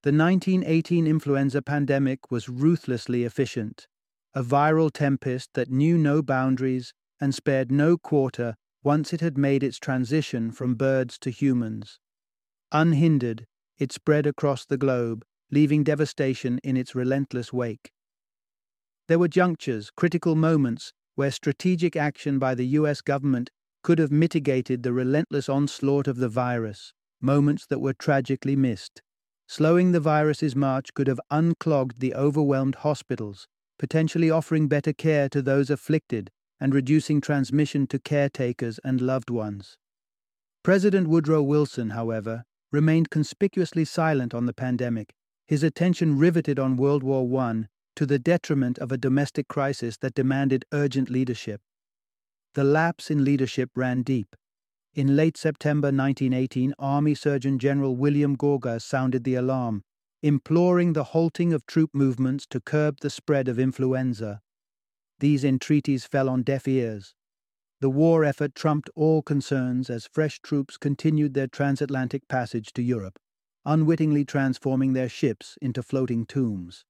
The 0.03 0.13
1918 0.13 1.07
influenza 1.07 1.63
pandemic 1.63 2.31
was 2.31 2.49
ruthlessly 2.49 3.25
efficient, 3.25 3.89
a 4.35 4.43
viral 4.43 4.93
tempest 4.93 5.55
that 5.55 5.71
knew 5.71 5.97
no 5.99 6.23
boundaries 6.23 6.93
and 7.21 7.35
spared 7.35 7.73
no 7.73 7.97
quarter 7.97 8.55
once 8.85 9.13
it 9.13 9.21
had 9.21 9.37
made 9.39 9.63
its 9.63 9.79
transition 9.79 10.53
from 10.53 10.75
birds 10.75 11.19
to 11.19 11.31
humans. 11.31 11.99
Unhindered, 12.71 13.47
it 13.79 13.93
spread 13.93 14.27
across 14.27 14.67
the 14.67 14.77
globe, 14.77 15.25
leaving 15.51 15.83
devastation 15.83 16.59
in 16.63 16.77
its 16.77 16.95
relentless 16.95 17.53
wake. 17.53 17.93
There 19.09 19.19
were 19.19 19.27
junctures, 19.27 19.91
critical 19.97 20.35
moments, 20.37 20.93
where 21.19 21.33
strategic 21.33 21.97
action 21.97 22.39
by 22.39 22.55
the 22.55 22.67
US 22.79 23.01
government 23.01 23.51
could 23.83 23.99
have 23.99 24.13
mitigated 24.13 24.85
the 24.85 24.93
relentless 24.93 25.49
onslaught 25.49 26.07
of 26.07 26.19
the 26.19 26.29
virus, 26.29 26.93
moments 27.21 27.67
that 27.67 27.81
were 27.81 27.93
tragically 27.93 28.55
missed. 28.55 29.03
Slowing 29.49 29.91
the 29.91 29.99
virus's 29.99 30.55
march 30.55 30.95
could 30.95 31.09
have 31.09 31.21
unclogged 31.29 31.99
the 31.99 32.15
overwhelmed 32.15 32.77
hospitals, 32.77 33.49
potentially 33.81 34.31
offering 34.31 34.69
better 34.69 34.93
care 34.93 35.29
to 35.31 35.43
those 35.43 35.71
afflicted 35.71 36.31
and 36.61 36.73
reducing 36.73 37.21
transmission 37.21 37.89
to 37.89 37.99
caretakers 37.99 38.79
and 38.85 39.01
loved 39.01 39.29
ones. 39.29 39.77
President 40.63 41.09
Woodrow 41.09 41.43
Wilson, 41.43 41.91
however, 41.91 42.45
remained 42.71 43.11
conspicuously 43.11 43.85
silent 43.85 44.35
on 44.35 44.47
the 44.47 44.55
pandemic, 44.55 45.13
his 45.49 45.65
attention 45.65 46.17
riveted 46.17 46.61
on 46.61 46.77
World 46.77 47.03
War 47.03 47.27
I 47.41 47.65
to 47.99 48.07
the 48.07 48.21
detriment 48.21 48.79
of 48.79 48.93
a 48.93 48.97
domestic 48.97 49.49
crisis 49.49 49.97
that 49.97 50.15
demanded 50.15 50.65
urgent 50.73 51.11
leadership. 51.11 51.61
The 52.55 52.63
lapse 52.63 53.11
in 53.11 53.25
leadership 53.25 53.71
ran 53.75 54.03
deep. 54.03 54.37
In 54.95 55.17
late 55.17 55.37
September 55.37 55.89
1918, 55.89 56.75
Army 56.79 57.17
Surgeon 57.17 57.59
General 57.59 57.97
William 57.97 58.37
Gorgas 58.37 58.83
sounded 58.83 59.25
the 59.25 59.35
alarm, 59.35 59.83
imploring 60.23 60.93
the 60.93 61.11
halting 61.11 61.53
of 61.53 61.67
troop 61.67 61.91
movements 61.93 62.47
to 62.51 62.61
curb 62.61 63.01
the 63.01 63.11
spread 63.11 63.49
of 63.49 63.59
influenza. 63.59 64.43
These 65.19 65.43
entreaties 65.43 66.07
fell 66.07 66.29
on 66.29 66.45
deaf 66.45 66.69
ears. 66.69 67.17
The 67.81 67.91
war 67.91 68.25
effort 68.25 68.55
trumped 68.55 68.89
all 68.95 69.23
concerns 69.23 69.91
as 69.91 70.07
fresh 70.07 70.39
troops 70.41 70.77
continued 70.77 71.35
their 71.35 71.49
transatlantic 71.49 72.29
passage 72.29 72.73
to 72.75 72.83
Europe 72.83 73.19
unwittingly 73.69 74.25
transforming 74.25 74.95
their 74.95 75.09
ships 75.09 75.59
into 75.61 75.83
floating 75.83 76.25
tombs. 76.25 76.87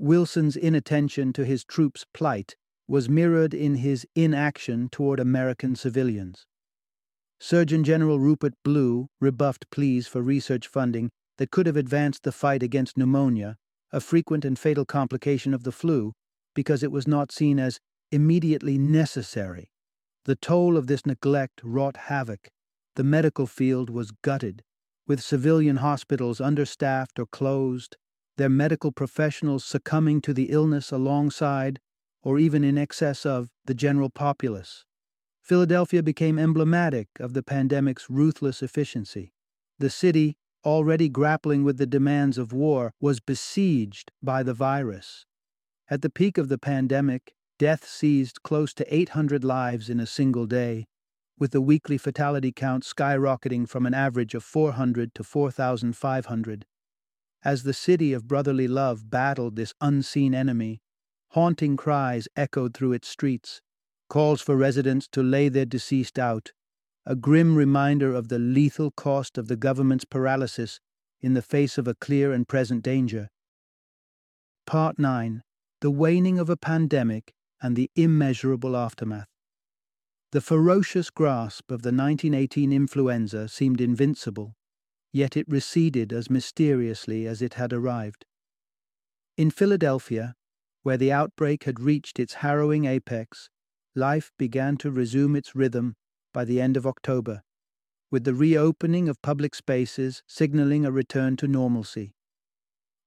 Wilson's 0.00 0.56
inattention 0.56 1.30
to 1.34 1.44
his 1.44 1.62
troops' 1.62 2.06
plight 2.14 2.56
was 2.88 3.10
mirrored 3.10 3.52
in 3.52 3.74
his 3.74 4.06
inaction 4.14 4.88
toward 4.88 5.20
American 5.20 5.76
civilians. 5.76 6.46
Surgeon 7.38 7.84
General 7.84 8.18
Rupert 8.18 8.54
Blue 8.64 9.08
rebuffed 9.20 9.70
pleas 9.70 10.06
for 10.06 10.22
research 10.22 10.66
funding 10.66 11.10
that 11.36 11.50
could 11.50 11.66
have 11.66 11.76
advanced 11.76 12.22
the 12.22 12.32
fight 12.32 12.62
against 12.62 12.96
pneumonia, 12.96 13.56
a 13.92 14.00
frequent 14.00 14.42
and 14.42 14.58
fatal 14.58 14.86
complication 14.86 15.52
of 15.52 15.64
the 15.64 15.72
flu, 15.72 16.14
because 16.54 16.82
it 16.82 16.90
was 16.90 17.06
not 17.06 17.30
seen 17.30 17.58
as 17.58 17.78
immediately 18.10 18.78
necessary. 18.78 19.70
The 20.24 20.36
toll 20.36 20.78
of 20.78 20.86
this 20.86 21.04
neglect 21.04 21.60
wrought 21.62 21.96
havoc. 22.08 22.48
The 22.96 23.04
medical 23.04 23.46
field 23.46 23.90
was 23.90 24.12
gutted, 24.22 24.62
with 25.06 25.22
civilian 25.22 25.76
hospitals 25.76 26.40
understaffed 26.40 27.18
or 27.18 27.26
closed, 27.26 27.98
their 28.40 28.48
medical 28.48 28.90
professionals 28.90 29.66
succumbing 29.66 30.22
to 30.22 30.32
the 30.32 30.48
illness 30.50 30.90
alongside, 30.90 31.78
or 32.22 32.38
even 32.38 32.64
in 32.64 32.78
excess 32.78 33.26
of, 33.26 33.50
the 33.66 33.74
general 33.74 34.08
populace. 34.08 34.86
Philadelphia 35.42 36.02
became 36.02 36.38
emblematic 36.38 37.08
of 37.20 37.34
the 37.34 37.42
pandemic's 37.42 38.08
ruthless 38.08 38.62
efficiency. 38.62 39.34
The 39.78 39.90
city, 39.90 40.38
already 40.64 41.10
grappling 41.10 41.64
with 41.64 41.76
the 41.76 41.86
demands 41.86 42.38
of 42.38 42.50
war, 42.50 42.92
was 42.98 43.20
besieged 43.20 44.10
by 44.22 44.42
the 44.42 44.54
virus. 44.54 45.26
At 45.90 46.00
the 46.00 46.08
peak 46.08 46.38
of 46.38 46.48
the 46.48 46.58
pandemic, 46.58 47.34
death 47.58 47.86
seized 47.86 48.42
close 48.42 48.72
to 48.72 48.94
800 48.94 49.44
lives 49.44 49.90
in 49.90 50.00
a 50.00 50.06
single 50.06 50.46
day, 50.46 50.86
with 51.38 51.50
the 51.50 51.60
weekly 51.60 51.98
fatality 51.98 52.52
count 52.52 52.84
skyrocketing 52.84 53.68
from 53.68 53.84
an 53.84 53.92
average 53.92 54.34
of 54.34 54.42
400 54.42 55.14
to 55.14 55.22
4,500. 55.22 56.64
As 57.42 57.62
the 57.62 57.72
city 57.72 58.12
of 58.12 58.28
brotherly 58.28 58.68
love 58.68 59.10
battled 59.10 59.56
this 59.56 59.72
unseen 59.80 60.34
enemy, 60.34 60.82
haunting 61.30 61.76
cries 61.76 62.28
echoed 62.36 62.74
through 62.74 62.92
its 62.92 63.08
streets, 63.08 63.62
calls 64.08 64.42
for 64.42 64.56
residents 64.56 65.08
to 65.08 65.22
lay 65.22 65.48
their 65.48 65.64
deceased 65.64 66.18
out, 66.18 66.52
a 67.06 67.16
grim 67.16 67.56
reminder 67.56 68.14
of 68.14 68.28
the 68.28 68.38
lethal 68.38 68.90
cost 68.90 69.38
of 69.38 69.48
the 69.48 69.56
government's 69.56 70.04
paralysis 70.04 70.80
in 71.20 71.34
the 71.34 71.42
face 71.42 71.78
of 71.78 71.88
a 71.88 71.94
clear 71.94 72.32
and 72.32 72.46
present 72.46 72.82
danger. 72.82 73.30
Part 74.66 74.98
9 74.98 75.42
The 75.80 75.90
Waning 75.90 76.38
of 76.38 76.50
a 76.50 76.56
Pandemic 76.56 77.32
and 77.62 77.74
the 77.74 77.90
Immeasurable 77.96 78.76
Aftermath. 78.76 79.28
The 80.32 80.40
ferocious 80.40 81.10
grasp 81.10 81.70
of 81.70 81.82
the 81.82 81.88
1918 81.88 82.72
influenza 82.72 83.48
seemed 83.48 83.80
invincible, 83.80 84.54
yet 85.12 85.36
it 85.36 85.48
receded 85.48 86.12
as 86.12 86.30
mysteriously 86.30 87.26
as 87.26 87.42
it 87.42 87.54
had 87.54 87.72
arrived. 87.72 88.24
In 89.36 89.50
Philadelphia, 89.50 90.34
where 90.82 90.96
the 90.96 91.12
outbreak 91.12 91.64
had 91.64 91.80
reached 91.80 92.18
its 92.18 92.34
harrowing 92.34 92.84
apex, 92.84 93.50
life 93.94 94.30
began 94.38 94.76
to 94.78 94.90
resume 94.90 95.36
its 95.36 95.54
rhythm 95.54 95.96
by 96.32 96.44
the 96.44 96.60
end 96.60 96.76
of 96.76 96.86
October, 96.86 97.42
with 98.10 98.24
the 98.24 98.34
reopening 98.34 99.08
of 99.08 99.20
public 99.22 99.54
spaces 99.54 100.22
signaling 100.26 100.84
a 100.84 100.92
return 100.92 101.36
to 101.36 101.48
normalcy. 101.48 102.14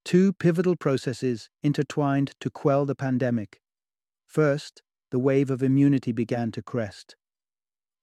Two 0.04 0.32
pivotal 0.34 0.76
processes 0.76 1.48
intertwined 1.62 2.34
to 2.40 2.50
quell 2.50 2.84
the 2.84 2.94
pandemic. 2.94 3.60
First, 4.26 4.82
the 5.10 5.18
wave 5.18 5.50
of 5.50 5.62
immunity 5.62 6.12
began 6.12 6.52
to 6.52 6.62
crest. 6.62 7.16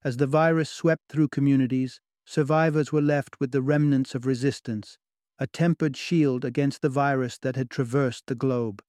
As 0.04 0.18
the 0.18 0.28
virus 0.28 0.70
swept 0.70 1.04
through 1.10 1.28
communities, 1.28 2.02
survivors 2.32 2.94
were 2.94 3.02
left 3.02 3.42
with 3.42 3.52
the 3.52 3.62
remnants 3.62 4.16
of 4.16 4.26
resistance, 4.26 4.98
a 5.38 5.46
tempered 5.46 5.98
shield 5.98 6.46
against 6.46 6.82
the 6.82 6.88
virus 6.88 7.38
that 7.38 7.58
had 7.58 7.70
traversed 7.70 8.26
the 8.28 8.36
globe. 8.36 8.82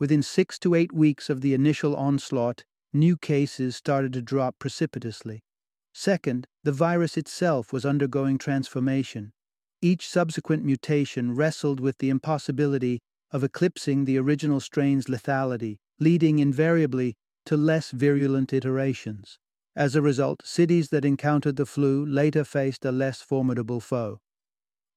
Within 0.00 0.24
six 0.24 0.58
to 0.58 0.74
eight 0.74 0.92
weeks 0.92 1.30
of 1.30 1.40
the 1.40 1.54
initial 1.54 1.94
onslaught, 1.94 2.64
new 2.92 3.16
cases 3.16 3.76
started 3.76 4.12
to 4.12 4.20
drop 4.20 4.58
precipitously. 4.58 5.44
Second, 5.92 6.48
the 6.64 6.72
virus 6.72 7.16
itself 7.16 7.72
was 7.72 7.86
undergoing 7.86 8.38
transformation. 8.38 9.32
Each 9.80 10.08
subsequent 10.08 10.64
mutation 10.64 11.32
wrestled 11.32 11.78
with 11.78 11.98
the 11.98 12.10
impossibility 12.10 12.98
of 13.30 13.44
eclipsing 13.44 14.04
the 14.04 14.18
original 14.18 14.58
strain's 14.58 15.06
lethality, 15.06 15.76
leading 16.00 16.40
invariably 16.40 17.14
to 17.46 17.56
less 17.56 17.92
virulent 17.92 18.52
iterations. 18.52 19.38
As 19.76 19.96
a 19.96 20.02
result, 20.02 20.42
cities 20.44 20.90
that 20.90 21.04
encountered 21.04 21.56
the 21.56 21.66
flu 21.66 22.06
later 22.06 22.44
faced 22.44 22.84
a 22.84 22.92
less 22.92 23.20
formidable 23.20 23.80
foe. 23.80 24.20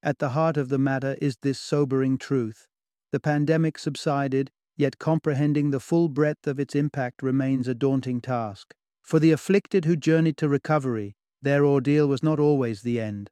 At 0.04 0.20
the 0.20 0.30
heart 0.30 0.58
of 0.58 0.70
the 0.70 0.78
matter 0.78 1.18
is 1.20 1.38
this 1.42 1.60
sobering 1.60 2.18
truth. 2.18 2.68
The 3.12 3.20
pandemic 3.20 3.80
subsided, 3.80 4.52
yet 4.76 5.00
comprehending 5.00 5.72
the 5.72 5.80
full 5.80 6.10
breadth 6.10 6.46
of 6.46 6.60
its 6.60 6.76
impact 6.76 7.24
remains 7.24 7.68
a 7.68 7.74
daunting 7.74 8.22
task. 8.22 8.76
For 9.02 9.20
the 9.20 9.32
afflicted 9.32 9.86
who 9.86 9.96
journeyed 9.96 10.38
to 10.38 10.50
recovery, 10.50 11.16
their 11.42 11.66
ordeal 11.66 12.08
was 12.08 12.22
not 12.22 12.40
always 12.40 12.82
the 12.82 13.00
end. 13.00 13.32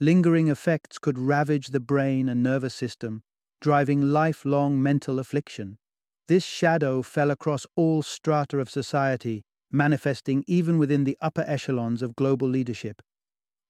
Lingering 0.00 0.48
effects 0.48 0.98
could 0.98 1.18
ravage 1.18 1.68
the 1.68 1.78
brain 1.80 2.28
and 2.28 2.42
nervous 2.42 2.74
system, 2.74 3.22
driving 3.60 4.10
lifelong 4.10 4.82
mental 4.82 5.18
affliction. 5.18 5.78
This 6.26 6.44
shadow 6.44 7.02
fell 7.02 7.30
across 7.30 7.66
all 7.76 8.02
strata 8.02 8.58
of 8.58 8.70
society, 8.70 9.44
manifesting 9.72 10.44
even 10.46 10.78
within 10.78 11.04
the 11.04 11.16
upper 11.20 11.44
echelons 11.46 12.02
of 12.02 12.16
global 12.16 12.48
leadership. 12.48 13.02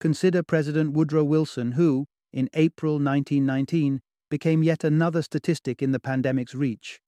Consider 0.01 0.43
President 0.43 0.93
Woodrow 0.93 1.25
Wilson, 1.25 1.73
who, 1.73 2.07
in 2.33 2.49
April 2.55 2.95
1919, 2.95 4.01
became 4.31 4.63
yet 4.63 4.85
another 4.85 5.23
statistic 5.23 5.83
in 5.83 5.93
the 5.93 6.01
pandemic's 6.01 6.55
reach. 6.55 7.01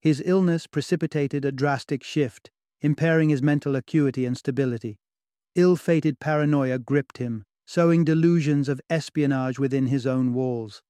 His 0.00 0.22
illness 0.24 0.66
precipitated 0.66 1.44
a 1.44 1.52
drastic 1.52 2.04
shift, 2.04 2.50
impairing 2.80 3.28
his 3.28 3.42
mental 3.42 3.74
acuity 3.74 4.24
and 4.24 4.36
stability. 4.36 4.98
Ill 5.54 5.76
fated 5.76 6.20
paranoia 6.20 6.78
gripped 6.78 7.18
him, 7.18 7.44
sowing 7.66 8.04
delusions 8.04 8.68
of 8.68 8.80
espionage 8.88 9.58
within 9.58 9.88
his 9.88 10.06
own 10.06 10.32
walls. 10.32 10.82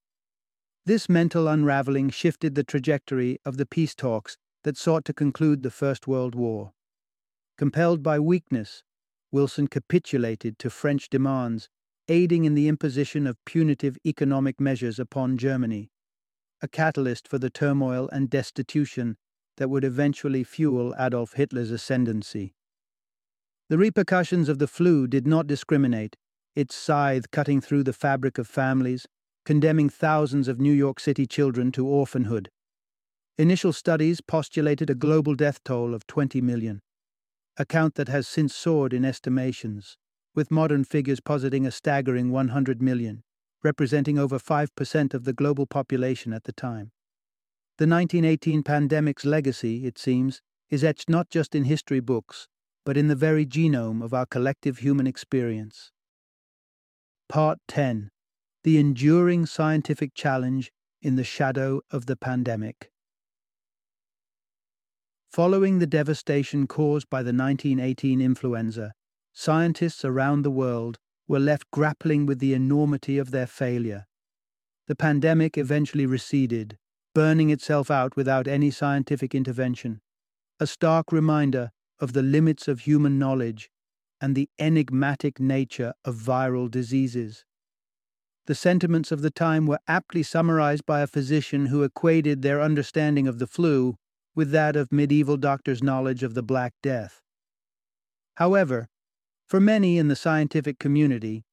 This 0.84 1.08
mental 1.08 1.48
unraveling 1.48 2.10
shifted 2.10 2.54
the 2.54 2.64
trajectory 2.64 3.38
of 3.44 3.56
the 3.56 3.66
peace 3.66 3.94
talks 3.94 4.36
that 4.64 4.76
sought 4.76 5.04
to 5.06 5.14
conclude 5.14 5.62
the 5.62 5.70
First 5.70 6.06
World 6.06 6.34
War. 6.34 6.72
Compelled 7.58 8.02
by 8.02 8.18
weakness, 8.20 8.84
Wilson 9.32 9.66
capitulated 9.66 10.58
to 10.60 10.70
French 10.70 11.10
demands, 11.10 11.68
aiding 12.08 12.44
in 12.44 12.54
the 12.54 12.68
imposition 12.68 13.26
of 13.26 13.44
punitive 13.44 13.98
economic 14.06 14.60
measures 14.60 14.98
upon 14.98 15.36
Germany 15.36 15.90
a 16.60 16.68
catalyst 16.68 17.28
for 17.28 17.38
the 17.38 17.50
turmoil 17.50 18.08
and 18.12 18.30
destitution 18.30 19.16
that 19.56 19.70
would 19.70 19.84
eventually 19.84 20.42
fuel 20.42 20.94
Adolf 20.98 21.34
Hitler's 21.34 21.70
ascendancy. 21.70 22.54
The 23.68 23.78
repercussions 23.78 24.48
of 24.48 24.58
the 24.58 24.66
flu 24.66 25.06
did 25.06 25.26
not 25.26 25.46
discriminate, 25.46 26.16
its 26.56 26.74
scythe 26.74 27.30
cutting 27.30 27.60
through 27.60 27.84
the 27.84 27.92
fabric 27.92 28.38
of 28.38 28.48
families, 28.48 29.06
condemning 29.44 29.88
thousands 29.88 30.48
of 30.48 30.60
New 30.60 30.72
York 30.72 30.98
City 30.98 31.26
children 31.26 31.70
to 31.72 31.86
orphanhood. 31.86 32.50
Initial 33.36 33.72
studies 33.72 34.20
postulated 34.20 34.90
a 34.90 34.94
global 34.96 35.34
death 35.34 35.62
toll 35.64 35.94
of 35.94 36.06
20 36.08 36.40
million, 36.40 36.80
a 37.58 37.66
count 37.66 37.96
that 37.96 38.08
has 38.08 38.26
since 38.26 38.54
soared 38.54 38.94
in 38.94 39.04
estimations, 39.04 39.98
with 40.34 40.50
modern 40.50 40.84
figures 40.84 41.20
positing 41.20 41.66
a 41.66 41.70
staggering 41.70 42.30
100 42.30 42.80
million 42.80 43.22
representing 43.62 44.18
over 44.18 44.38
5% 44.38 45.14
of 45.14 45.24
the 45.24 45.32
global 45.32 45.66
population 45.66 46.32
at 46.32 46.44
the 46.44 46.52
time. 46.52 46.92
The 47.78 47.86
1918 47.86 48.62
pandemic's 48.62 49.24
legacy, 49.24 49.86
it 49.86 49.98
seems, 49.98 50.40
is 50.70 50.84
etched 50.84 51.08
not 51.08 51.30
just 51.30 51.54
in 51.54 51.64
history 51.64 52.00
books, 52.00 52.46
but 52.84 52.96
in 52.96 53.08
the 53.08 53.16
very 53.16 53.46
genome 53.46 54.02
of 54.02 54.14
our 54.14 54.26
collective 54.26 54.78
human 54.78 55.06
experience. 55.06 55.92
Part 57.28 57.58
10 57.68 58.10
The 58.64 58.78
Enduring 58.78 59.46
Scientific 59.46 60.14
Challenge 60.14 60.70
in 61.02 61.16
the 61.16 61.24
Shadow 61.24 61.80
of 61.90 62.06
the 62.06 62.16
Pandemic. 62.16 62.90
Following 65.30 65.78
the 65.78 65.86
devastation 65.86 66.66
caused 66.66 67.10
by 67.10 67.22
the 67.22 67.34
1918 67.34 68.20
influenza, 68.20 68.92
scientists 69.32 70.04
around 70.04 70.42
the 70.42 70.50
world 70.50 70.98
were 71.28 71.38
left 71.38 71.70
grappling 71.70 72.24
with 72.24 72.38
the 72.38 72.54
enormity 72.54 73.18
of 73.18 73.30
their 73.30 73.46
failure. 73.46 74.06
The 74.86 74.96
pandemic 74.96 75.58
eventually 75.58 76.06
receded, 76.06 76.78
burning 77.14 77.50
itself 77.50 77.90
out 77.90 78.16
without 78.16 78.48
any 78.48 78.70
scientific 78.70 79.34
intervention, 79.34 80.00
a 80.58 80.66
stark 80.66 81.12
reminder 81.12 81.70
of 82.00 82.14
the 82.14 82.22
limits 82.22 82.66
of 82.66 82.80
human 82.80 83.18
knowledge 83.18 83.70
and 84.20 84.34
the 84.34 84.48
enigmatic 84.58 85.38
nature 85.38 85.92
of 86.06 86.16
viral 86.16 86.70
diseases. 86.70 87.44
The 88.46 88.54
sentiments 88.54 89.12
of 89.12 89.20
the 89.20 89.30
time 89.30 89.66
were 89.66 89.80
aptly 89.86 90.22
summarized 90.22 90.86
by 90.86 91.00
a 91.00 91.06
physician 91.06 91.66
who 91.66 91.82
equated 91.82 92.40
their 92.40 92.62
understanding 92.62 93.28
of 93.28 93.38
the 93.38 93.46
flu 93.46 93.96
with 94.38 94.52
that 94.52 94.76
of 94.76 94.92
medieval 94.92 95.36
doctors' 95.36 95.82
knowledge 95.82 96.22
of 96.22 96.34
the 96.34 96.44
Black 96.44 96.72
Death. 96.80 97.22
However, 98.36 98.86
for 99.48 99.58
many 99.58 99.98
in 99.98 100.06
the 100.06 100.14
scientific 100.14 100.78
community, 100.78 101.44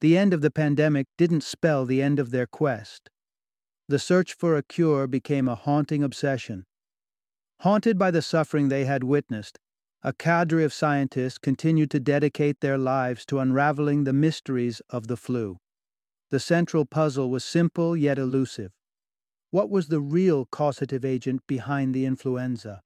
the 0.00 0.16
end 0.16 0.32
of 0.32 0.40
the 0.40 0.50
pandemic 0.50 1.08
didn't 1.18 1.42
spell 1.42 1.84
the 1.84 2.00
end 2.00 2.18
of 2.18 2.30
their 2.30 2.46
quest. 2.46 3.10
The 3.90 3.98
search 3.98 4.32
for 4.32 4.56
a 4.56 4.62
cure 4.62 5.06
became 5.06 5.46
a 5.46 5.54
haunting 5.54 6.02
obsession. 6.02 6.64
Haunted 7.60 7.98
by 7.98 8.10
the 8.10 8.22
suffering 8.22 8.70
they 8.70 8.86
had 8.86 9.04
witnessed, 9.04 9.58
a 10.02 10.14
cadre 10.14 10.64
of 10.64 10.72
scientists 10.72 11.36
continued 11.36 11.90
to 11.90 12.00
dedicate 12.00 12.60
their 12.62 12.78
lives 12.78 13.26
to 13.26 13.40
unraveling 13.40 14.04
the 14.04 14.14
mysteries 14.14 14.80
of 14.88 15.08
the 15.08 15.18
flu. 15.18 15.58
The 16.30 16.40
central 16.40 16.86
puzzle 16.86 17.28
was 17.28 17.44
simple 17.44 17.94
yet 17.94 18.18
elusive. 18.18 18.72
What 19.56 19.70
was 19.70 19.88
the 19.88 20.02
real 20.02 20.44
causative 20.44 21.02
agent 21.02 21.40
behind 21.46 21.94
the 21.94 22.04
influenza? 22.04 22.82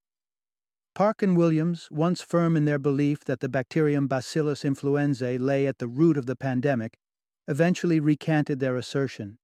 Park 0.94 1.20
and 1.20 1.36
Williams, 1.36 1.88
once 1.90 2.22
firm 2.22 2.56
in 2.56 2.64
their 2.64 2.78
belief 2.78 3.24
that 3.24 3.40
the 3.40 3.48
bacterium 3.48 4.06
Bacillus 4.06 4.62
influenzae 4.62 5.40
lay 5.40 5.66
at 5.66 5.78
the 5.78 5.88
root 5.88 6.16
of 6.16 6.26
the 6.26 6.36
pandemic, 6.36 6.96
eventually 7.48 7.98
recanted 7.98 8.60
their 8.60 8.76
assertion. 8.76 9.38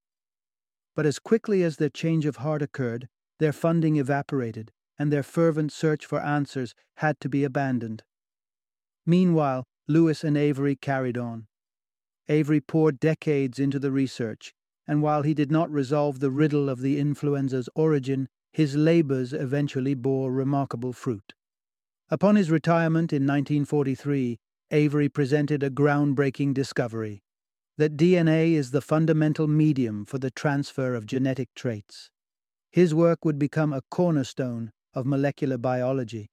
But 0.94 1.04
as 1.04 1.18
quickly 1.18 1.64
as 1.64 1.78
their 1.78 1.88
change 1.88 2.26
of 2.26 2.36
heart 2.36 2.62
occurred, 2.62 3.08
their 3.40 3.52
funding 3.52 3.96
evaporated, 3.96 4.70
and 4.96 5.12
their 5.12 5.24
fervent 5.24 5.72
search 5.72 6.06
for 6.06 6.20
answers 6.20 6.76
had 6.98 7.18
to 7.18 7.28
be 7.28 7.42
abandoned. 7.42 8.04
Meanwhile, 9.04 9.64
Lewis 9.88 10.22
and 10.22 10.38
Avery 10.38 10.76
carried 10.76 11.18
on. 11.18 11.48
Avery 12.28 12.60
poured 12.60 13.00
decades 13.00 13.58
into 13.58 13.80
the 13.80 13.90
research, 13.90 14.54
and 14.86 15.02
while 15.02 15.22
he 15.22 15.34
did 15.34 15.50
not 15.50 15.70
resolve 15.70 16.20
the 16.20 16.30
riddle 16.30 16.68
of 16.68 16.80
the 16.80 16.98
influenza's 16.98 17.68
origin, 17.74 18.28
his 18.52 18.76
labors 18.76 19.32
eventually 19.32 19.94
bore 19.94 20.32
remarkable 20.32 20.92
fruit. 20.92 21.34
Upon 22.08 22.36
his 22.36 22.50
retirement 22.50 23.12
in 23.12 23.22
1943, 23.22 24.38
Avery 24.70 25.08
presented 25.08 25.62
a 25.62 25.70
groundbreaking 25.70 26.54
discovery 26.54 27.22
that 27.78 27.96
DNA 27.96 28.52
is 28.52 28.70
the 28.70 28.80
fundamental 28.80 29.46
medium 29.46 30.06
for 30.06 30.18
the 30.18 30.30
transfer 30.30 30.94
of 30.94 31.04
genetic 31.04 31.48
traits. 31.54 32.10
His 32.70 32.94
work 32.94 33.24
would 33.24 33.38
become 33.38 33.72
a 33.72 33.82
cornerstone 33.90 34.72
of 34.94 35.04
molecular 35.04 35.58
biology. 35.58 36.30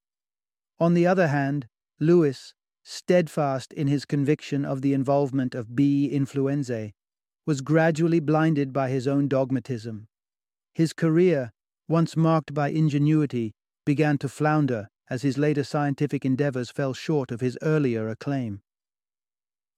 On 0.79 0.93
the 0.93 1.05
other 1.05 1.27
hand, 1.27 1.67
Lewis, 1.99 2.53
steadfast 2.83 3.73
in 3.73 3.87
his 3.87 4.05
conviction 4.05 4.63
of 4.63 4.81
the 4.81 4.93
involvement 4.93 5.53
of 5.53 5.75
B. 5.75 6.09
influenzae, 6.13 6.93
was 7.45 7.61
gradually 7.61 8.19
blinded 8.19 8.71
by 8.71 8.89
his 8.89 9.07
own 9.07 9.27
dogmatism. 9.27 10.07
His 10.73 10.93
career, 10.93 11.51
once 11.87 12.15
marked 12.15 12.53
by 12.53 12.69
ingenuity, 12.69 13.53
began 13.85 14.17
to 14.19 14.29
flounder 14.29 14.87
as 15.09 15.21
his 15.21 15.37
later 15.37 15.63
scientific 15.63 16.25
endeavors 16.25 16.71
fell 16.71 16.93
short 16.93 17.31
of 17.31 17.41
his 17.41 17.57
earlier 17.61 18.07
acclaim. 18.07 18.61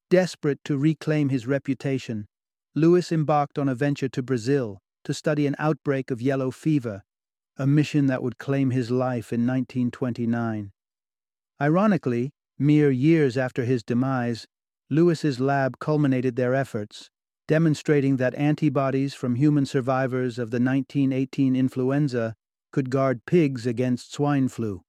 Desperate 0.10 0.60
to 0.64 0.78
reclaim 0.78 1.30
his 1.30 1.48
reputation, 1.48 2.28
Lewis 2.76 3.12
embarked 3.12 3.58
on 3.58 3.68
a 3.68 3.76
venture 3.76 4.10
to 4.10 4.22
Brazil 4.22 4.80
to 5.04 5.14
study 5.14 5.48
an 5.48 5.56
outbreak 5.58 6.12
of 6.12 6.22
yellow 6.22 6.52
fever, 6.52 7.04
a 7.58 7.66
mission 7.66 8.06
that 8.06 8.22
would 8.22 8.38
claim 8.38 8.70
his 8.70 8.92
life 8.92 9.34
in 9.34 9.42
1929. 9.42 10.72
Ironically, 11.62 12.32
mere 12.60 12.92
years 12.92 13.38
after 13.38 13.66
his 13.66 13.84
demise, 13.84 14.46
Lewis's 14.90 15.40
lab 15.40 15.80
culminated 15.80 16.36
their 16.36 16.54
efforts, 16.54 17.10
demonstrating 17.48 18.18
that 18.18 18.36
antibodies 18.36 19.14
from 19.14 19.36
human 19.36 19.66
survivors 19.66 20.40
of 20.40 20.52
the 20.52 20.60
1918 20.60 21.56
influenza 21.56 22.36
could 22.72 22.90
guard 22.90 23.26
pigs 23.26 23.66
against 23.66 24.14
swine 24.14 24.48
flu. 24.48 24.82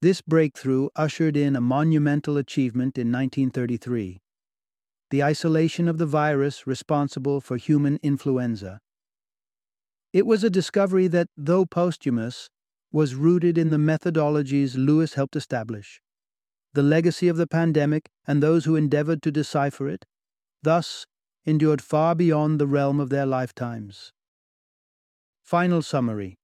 This 0.00 0.20
breakthrough 0.20 0.88
ushered 0.96 1.36
in 1.36 1.56
a 1.56 1.60
monumental 1.60 2.36
achievement 2.36 2.96
in 2.96 3.12
1933 3.12 4.20
the 5.10 5.22
isolation 5.22 5.88
of 5.88 5.96
the 5.98 6.06
virus 6.06 6.66
responsible 6.66 7.40
for 7.40 7.56
human 7.56 7.98
influenza. 8.02 8.80
It 10.12 10.26
was 10.26 10.44
a 10.44 10.50
discovery 10.50 11.08
that, 11.08 11.28
though 11.36 11.64
posthumous, 11.64 12.50
was 12.92 13.14
rooted 13.14 13.56
in 13.56 13.70
the 13.70 13.76
methodologies 13.76 14.76
Lewis 14.76 15.14
helped 15.14 15.36
establish. 15.36 16.00
The 16.74 16.82
legacy 16.82 17.28
of 17.28 17.36
the 17.36 17.46
pandemic 17.46 18.10
and 18.26 18.42
those 18.42 18.64
who 18.64 18.76
endeavored 18.76 19.22
to 19.22 19.30
decipher 19.30 19.88
it, 19.88 20.04
thus, 20.62 21.06
endured 21.48 21.80
far 21.80 22.14
beyond 22.14 22.60
the 22.60 22.66
realm 22.66 23.00
of 23.00 23.08
their 23.08 23.26
lifetimes. 23.26 24.12
Final 25.42 25.80
summary 25.80 26.38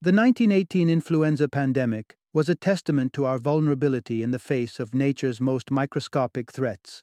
the 0.00 0.12
1918 0.12 0.88
influenza 0.88 1.48
pandemic 1.48 2.16
was 2.32 2.48
a 2.48 2.54
testament 2.54 3.12
to 3.12 3.24
our 3.24 3.36
vulnerability 3.36 4.22
in 4.22 4.30
the 4.30 4.38
face 4.38 4.78
of 4.78 4.94
nature's 4.94 5.40
most 5.40 5.72
microscopic 5.72 6.52
threats. 6.52 7.02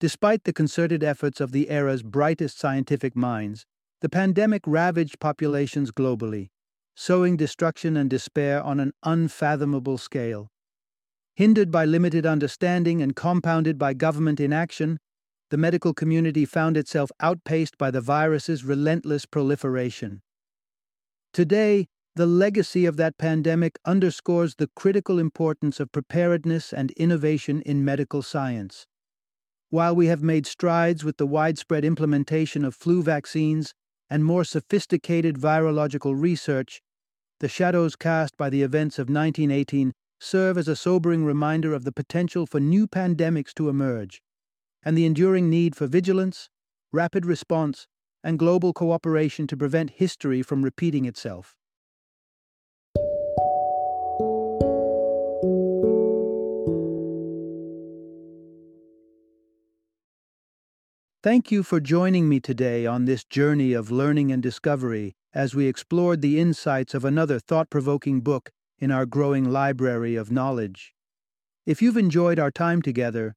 Despite 0.00 0.42
the 0.42 0.52
concerted 0.52 1.04
efforts 1.04 1.40
of 1.40 1.52
the 1.52 1.70
era's 1.70 2.02
brightest 2.02 2.58
scientific 2.58 3.14
minds, 3.14 3.64
the 4.00 4.08
pandemic 4.08 4.62
ravaged 4.66 5.20
populations 5.20 5.92
globally, 5.92 6.48
sowing 6.96 7.36
destruction 7.36 7.96
and 7.96 8.10
despair 8.10 8.60
on 8.60 8.80
an 8.80 8.92
unfathomable 9.04 9.96
scale. 9.96 10.48
Hindered 11.36 11.70
by 11.70 11.84
limited 11.84 12.26
understanding 12.26 13.00
and 13.00 13.14
compounded 13.14 13.78
by 13.78 13.94
government 13.94 14.40
inaction, 14.40 14.98
the 15.50 15.56
medical 15.56 15.92
community 15.92 16.44
found 16.44 16.76
itself 16.76 17.10
outpaced 17.20 17.76
by 17.76 17.90
the 17.90 18.00
virus's 18.00 18.64
relentless 18.64 19.26
proliferation. 19.26 20.22
Today, 21.32 21.86
the 22.16 22.26
legacy 22.26 22.86
of 22.86 22.96
that 22.96 23.18
pandemic 23.18 23.78
underscores 23.84 24.56
the 24.56 24.70
critical 24.74 25.18
importance 25.18 25.78
of 25.78 25.92
preparedness 25.92 26.72
and 26.72 26.90
innovation 26.92 27.62
in 27.62 27.84
medical 27.84 28.22
science. 28.22 28.86
While 29.70 29.94
we 29.94 30.06
have 30.06 30.22
made 30.22 30.46
strides 30.46 31.04
with 31.04 31.16
the 31.16 31.26
widespread 31.26 31.84
implementation 31.84 32.64
of 32.64 32.74
flu 32.74 33.02
vaccines 33.02 33.72
and 34.08 34.24
more 34.24 34.44
sophisticated 34.44 35.36
virological 35.36 36.20
research, 36.20 36.80
the 37.38 37.48
shadows 37.48 37.94
cast 37.94 38.36
by 38.36 38.50
the 38.50 38.62
events 38.62 38.98
of 38.98 39.08
1918 39.08 39.92
serve 40.18 40.58
as 40.58 40.68
a 40.68 40.76
sobering 40.76 41.24
reminder 41.24 41.72
of 41.72 41.84
the 41.84 41.92
potential 41.92 42.46
for 42.46 42.60
new 42.60 42.86
pandemics 42.86 43.54
to 43.54 43.68
emerge, 43.68 44.20
and 44.84 44.96
the 44.96 45.06
enduring 45.06 45.50
need 45.50 45.76
for 45.76 45.86
vigilance, 45.86 46.48
rapid 46.92 47.26
response, 47.26 47.86
and 48.22 48.38
global 48.38 48.72
cooperation 48.72 49.46
to 49.46 49.56
prevent 49.56 49.90
history 49.90 50.42
from 50.42 50.62
repeating 50.62 51.04
itself. 51.04 51.56
Thank 61.22 61.52
you 61.52 61.62
for 61.62 61.80
joining 61.80 62.30
me 62.30 62.40
today 62.40 62.86
on 62.86 63.04
this 63.04 63.24
journey 63.24 63.74
of 63.74 63.90
learning 63.90 64.32
and 64.32 64.42
discovery 64.42 65.12
as 65.34 65.54
we 65.54 65.66
explored 65.66 66.22
the 66.22 66.40
insights 66.40 66.94
of 66.94 67.04
another 67.04 67.38
thought 67.38 67.68
provoking 67.68 68.22
book 68.22 68.50
in 68.78 68.90
our 68.90 69.04
growing 69.04 69.44
library 69.44 70.16
of 70.16 70.32
knowledge. 70.32 70.94
If 71.66 71.82
you've 71.82 71.98
enjoyed 71.98 72.38
our 72.38 72.50
time 72.50 72.80
together, 72.80 73.36